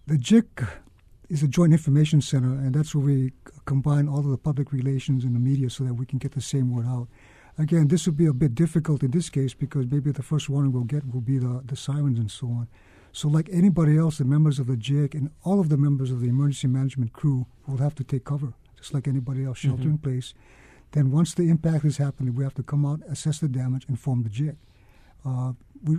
the 0.07 0.17
JIC 0.17 0.67
is 1.29 1.43
a 1.43 1.49
joint 1.49 1.73
information 1.73 2.21
center, 2.21 2.53
and 2.53 2.75
that's 2.75 2.95
where 2.95 3.05
we 3.05 3.33
combine 3.67 4.09
all 4.09 4.21
of 4.21 4.29
the 4.29 4.39
public 4.39 4.73
relations 4.73 5.25
and 5.25 5.35
the 5.35 5.41
media 5.41 5.69
so 5.69 5.85
that 5.85 5.95
we 5.95 6.07
can 6.07 6.19
get 6.19 6.33
the 6.33 6.41
same 6.41 6.75
word 6.75 6.87
out. 6.87 7.09
Again, 7.59 7.89
this 7.89 8.07
would 8.07 8.17
be 8.17 8.27
a 8.27 8.33
bit 8.33 8.55
difficult 8.55 9.03
in 9.03 9.11
this 9.11 9.29
case 9.29 9.53
because 9.53 9.87
maybe 9.91 10.13
the 10.13 10.23
first 10.23 10.49
warning 10.49 10.73
we'll 10.73 10.85
get 10.85 11.13
will 11.13 11.21
be 11.21 11.39
the, 11.39 11.63
the 11.65 11.77
sirens 11.77 12.19
and 12.19 12.31
so 12.31 12.47
on. 12.47 12.69
So, 13.13 13.29
like 13.29 13.49
anybody 13.53 13.99
else, 13.99 14.19
the 14.19 14.25
members 14.25 14.59
of 14.59 14.67
the 14.69 14.77
JIC 14.77 15.15
and 15.15 15.31
all 15.43 15.61
of 15.61 15.69
the 15.69 15.77
members 15.77 16.11
of 16.11 16.21
the 16.21 16.29
emergency 16.29 16.69
management 16.69 17.13
crew 17.13 17.47
will 17.67 17.79
have 17.79 17.95
to 17.97 18.05
take 18.05 18.25
cover, 18.25 18.53
just 18.77 18.95
like 18.95 19.09
anybody 19.09 19.45
else, 19.45 19.59
shelter 19.59 19.83
in 19.83 19.99
place. 19.99 20.35
Then, 20.93 21.11
once 21.11 21.35
the 21.35 21.51
impact 21.51 21.85
is 21.85 21.97
happening, 21.97 22.35
we 22.35 22.45
have 22.45 22.55
to 22.55 22.63
come 22.63 22.87
out, 22.87 23.01
assess 23.09 23.39
the 23.41 23.49
damage, 23.49 23.87
and 23.89 23.99
form 23.99 24.23
the 24.23 24.29
JIC. 24.29 24.57
Uh, 25.25 25.53
we, 25.83 25.97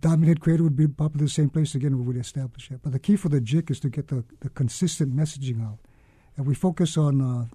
Diamond 0.00 0.28
Head 0.28 0.40
Crater 0.40 0.62
would 0.62 0.76
be 0.76 0.86
probably 0.86 1.24
the 1.24 1.30
same 1.30 1.50
place 1.50 1.74
again 1.74 1.96
we 1.98 2.04
would 2.04 2.16
establish 2.16 2.70
it. 2.70 2.80
But 2.82 2.92
the 2.92 2.98
key 2.98 3.16
for 3.16 3.28
the 3.28 3.40
JIC 3.40 3.70
is 3.70 3.80
to 3.80 3.88
get 3.90 4.08
the, 4.08 4.24
the 4.40 4.48
consistent 4.50 5.14
messaging 5.14 5.64
out. 5.64 5.78
And 6.36 6.46
we 6.46 6.54
focus 6.54 6.96
on 6.96 7.20
uh, 7.20 7.46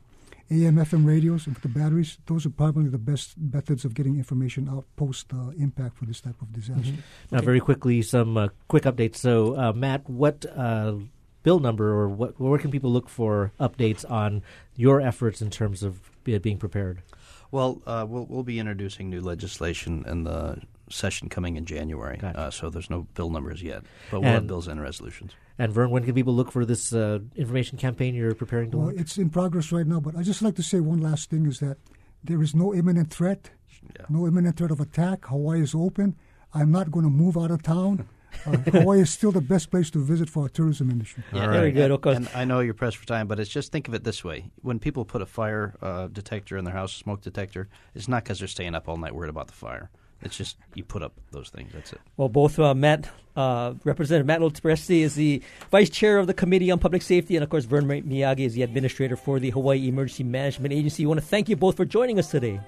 AM, 0.51 0.75
FM 0.75 1.05
radios 1.05 1.47
and 1.47 1.55
with 1.55 1.63
the 1.63 1.69
batteries. 1.79 2.17
Those 2.25 2.45
are 2.45 2.49
probably 2.49 2.89
the 2.89 2.97
best 2.97 3.35
methods 3.37 3.85
of 3.85 3.93
getting 3.93 4.17
information 4.17 4.67
out 4.69 4.85
post 4.97 5.27
uh, 5.33 5.51
impact 5.57 5.97
for 5.97 6.05
this 6.05 6.19
type 6.19 6.41
of 6.41 6.51
disaster. 6.51 6.93
Now, 7.31 7.37
Okay. 7.37 7.45
very 7.45 7.59
quickly, 7.61 8.01
some 8.01 8.35
uh, 8.35 8.47
quick 8.67 8.83
updates. 8.83 9.15
So, 9.17 9.57
uh, 9.57 9.71
Matt, 9.73 10.09
what 10.09 10.45
uh, 10.53 10.95
bill 11.43 11.59
number 11.59 11.87
or 11.93 12.09
what 12.09 12.37
where 12.39 12.59
can 12.59 12.71
people 12.71 12.91
look 12.91 13.07
for 13.07 13.53
updates 13.59 14.09
on 14.09 14.41
your 14.75 14.99
efforts 14.99 15.41
in 15.41 15.49
terms 15.49 15.81
of 15.81 16.11
be- 16.25 16.37
being 16.39 16.57
prepared? 16.57 17.03
Well, 17.51 17.81
uh, 17.87 18.05
we'll 18.07 18.25
we'll 18.25 18.43
be 18.43 18.59
introducing 18.59 19.09
new 19.09 19.21
legislation 19.21 20.03
in 20.07 20.25
the 20.25 20.59
session 20.89 21.29
coming 21.29 21.55
in 21.55 21.65
January. 21.65 22.17
Gotcha. 22.17 22.37
Uh, 22.39 22.51
so 22.51 22.69
there's 22.69 22.89
no 22.89 23.07
bill 23.13 23.29
numbers 23.29 23.61
yet, 23.63 23.83
but 24.11 24.21
we'll 24.21 24.31
have 24.31 24.47
bills 24.47 24.67
and 24.67 24.81
resolutions. 24.81 25.31
And 25.59 25.71
Vern, 25.71 25.89
when 25.91 26.03
can 26.03 26.13
people 26.15 26.33
look 26.35 26.51
for 26.51 26.65
this 26.65 26.93
uh, 26.93 27.19
information 27.35 27.77
campaign 27.77 28.15
you're 28.15 28.33
preparing 28.35 28.71
to 28.71 28.77
Well, 28.77 28.87
launch? 28.87 28.99
it's 28.99 29.17
in 29.17 29.29
progress 29.29 29.71
right 29.71 29.85
now, 29.87 29.99
but 29.99 30.15
I 30.15 30.23
just 30.23 30.41
like 30.41 30.55
to 30.55 30.63
say 30.63 30.79
one 30.79 30.99
last 31.01 31.29
thing 31.29 31.45
is 31.45 31.59
that 31.59 31.77
there 32.23 32.41
is 32.41 32.55
no 32.55 32.73
imminent 32.73 33.09
threat, 33.11 33.51
Yeah. 33.99 34.05
no 34.09 34.25
imminent 34.27 34.57
threat 34.57 34.71
of 34.71 34.79
attack. 34.79 35.25
Hawaii 35.25 35.61
is 35.61 35.75
open. 35.75 36.15
I'm 36.53 36.71
not 36.71 36.91
going 36.91 37.03
to 37.05 37.09
move 37.11 37.37
out 37.37 37.51
of 37.51 37.61
town. 37.63 38.07
Uh, 38.47 38.57
Hawaii 38.71 38.99
is 39.01 39.11
still 39.11 39.31
the 39.31 39.41
best 39.41 39.69
place 39.69 39.91
to 39.91 39.99
visit 39.99 40.27
for 40.27 40.43
our 40.43 40.49
tourism 40.49 40.89
industry. 40.89 41.23
Yeah, 41.31 41.51
Very 41.51 41.71
good, 41.71 41.91
of 41.91 42.01
course. 42.01 42.17
And 42.17 42.27
I 42.33 42.45
know 42.45 42.61
you're 42.61 42.73
pressed 42.73 42.97
for 42.97 43.05
time, 43.05 43.27
but 43.27 43.39
it's 43.39 43.49
just 43.49 43.71
think 43.71 43.87
of 43.87 43.93
it 43.93 44.03
this 44.03 44.23
way: 44.23 44.49
when 44.63 44.79
people 44.79 45.05
put 45.05 45.21
a 45.21 45.25
fire 45.27 45.75
uh, 45.83 46.07
detector 46.07 46.57
in 46.57 46.65
their 46.65 46.73
house, 46.73 46.95
a 46.95 46.97
smoke 46.97 47.21
detector, 47.21 47.69
it's 47.93 48.07
not 48.07 48.23
because 48.23 48.39
they're 48.39 48.47
staying 48.47 48.73
up 48.73 48.89
all 48.89 48.97
night 48.97 49.13
worried 49.13 49.29
about 49.29 49.47
the 49.47 49.53
fire. 49.53 49.91
It's 50.23 50.37
just 50.37 50.57
you 50.73 50.83
put 50.83 51.03
up 51.03 51.13
those 51.31 51.49
things. 51.49 51.71
That's 51.73 51.93
it. 51.93 51.99
Well, 52.17 52.29
both 52.29 52.57
uh, 52.57 52.73
Matt, 52.73 53.09
uh, 53.35 53.73
Representative 53.83 54.25
Matt 54.25 54.39
LoPresti 54.39 55.01
is 55.01 55.15
the 55.15 55.41
vice 55.69 55.89
chair 55.89 56.17
of 56.17 56.27
the 56.27 56.33
Committee 56.33 56.71
on 56.71 56.79
Public 56.79 57.01
Safety, 57.01 57.35
and 57.35 57.43
of 57.43 57.49
course, 57.49 57.65
Vern 57.65 57.85
Miyagi 57.85 58.45
is 58.45 58.53
the 58.53 58.63
administrator 58.63 59.15
for 59.15 59.39
the 59.39 59.49
Hawaii 59.49 59.87
Emergency 59.87 60.23
Management 60.23 60.73
Agency. 60.73 61.03
We 61.03 61.07
want 61.07 61.19
to 61.19 61.25
thank 61.25 61.49
you 61.49 61.55
both 61.55 61.75
for 61.75 61.85
joining 61.85 62.19
us 62.19 62.31
today. 62.31 62.59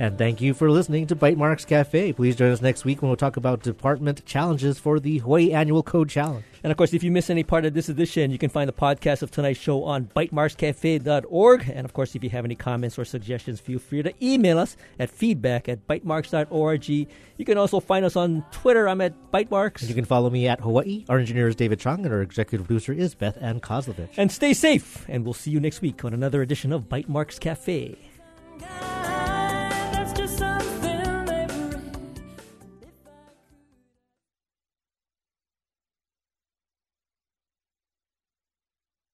And 0.00 0.16
thank 0.16 0.40
you 0.40 0.54
for 0.54 0.70
listening 0.70 1.06
to 1.08 1.14
Bytemarks 1.14 1.66
Cafe. 1.66 2.14
Please 2.14 2.34
join 2.34 2.50
us 2.52 2.62
next 2.62 2.86
week 2.86 3.02
when 3.02 3.10
we'll 3.10 3.16
talk 3.16 3.36
about 3.36 3.62
department 3.62 4.24
challenges 4.24 4.78
for 4.78 4.98
the 4.98 5.18
Hawaii 5.18 5.52
Annual 5.52 5.82
Code 5.82 6.08
Challenge. 6.08 6.42
And 6.64 6.70
of 6.70 6.78
course, 6.78 6.94
if 6.94 7.02
you 7.02 7.10
miss 7.10 7.28
any 7.28 7.42
part 7.42 7.66
of 7.66 7.74
this 7.74 7.90
edition, 7.90 8.30
you 8.30 8.38
can 8.38 8.48
find 8.48 8.66
the 8.66 8.72
podcast 8.72 9.20
of 9.20 9.30
tonight's 9.30 9.60
show 9.60 9.84
on 9.84 10.06
bytemarkscafe.org. 10.16 11.68
And 11.68 11.84
of 11.84 11.92
course, 11.92 12.14
if 12.14 12.24
you 12.24 12.30
have 12.30 12.46
any 12.46 12.54
comments 12.54 12.98
or 12.98 13.04
suggestions, 13.04 13.60
feel 13.60 13.78
free 13.78 14.02
to 14.02 14.14
email 14.24 14.58
us 14.58 14.74
at 14.98 15.10
feedback 15.10 15.68
at 15.68 15.86
bytemarks.org. 15.86 16.88
You 16.88 17.06
can 17.44 17.58
also 17.58 17.78
find 17.78 18.06
us 18.06 18.16
on 18.16 18.42
Twitter. 18.52 18.88
I'm 18.88 19.02
at 19.02 19.30
bytemarks. 19.30 19.80
And 19.80 19.90
you 19.90 19.94
can 19.94 20.06
follow 20.06 20.30
me 20.30 20.48
at 20.48 20.60
Hawaii. 20.60 21.04
Our 21.10 21.18
engineer 21.18 21.48
is 21.48 21.56
David 21.56 21.78
Chung, 21.78 22.06
and 22.06 22.14
our 22.14 22.22
executive 22.22 22.66
producer 22.66 22.94
is 22.94 23.14
Beth 23.14 23.36
Ann 23.42 23.60
Kozlovich. 23.60 24.14
And 24.16 24.32
stay 24.32 24.54
safe. 24.54 25.04
And 25.10 25.26
we'll 25.26 25.34
see 25.34 25.50
you 25.50 25.60
next 25.60 25.82
week 25.82 26.06
on 26.06 26.14
another 26.14 26.40
edition 26.40 26.72
of 26.72 26.88
Bytemarks 26.88 27.38
Cafe. 27.38 27.98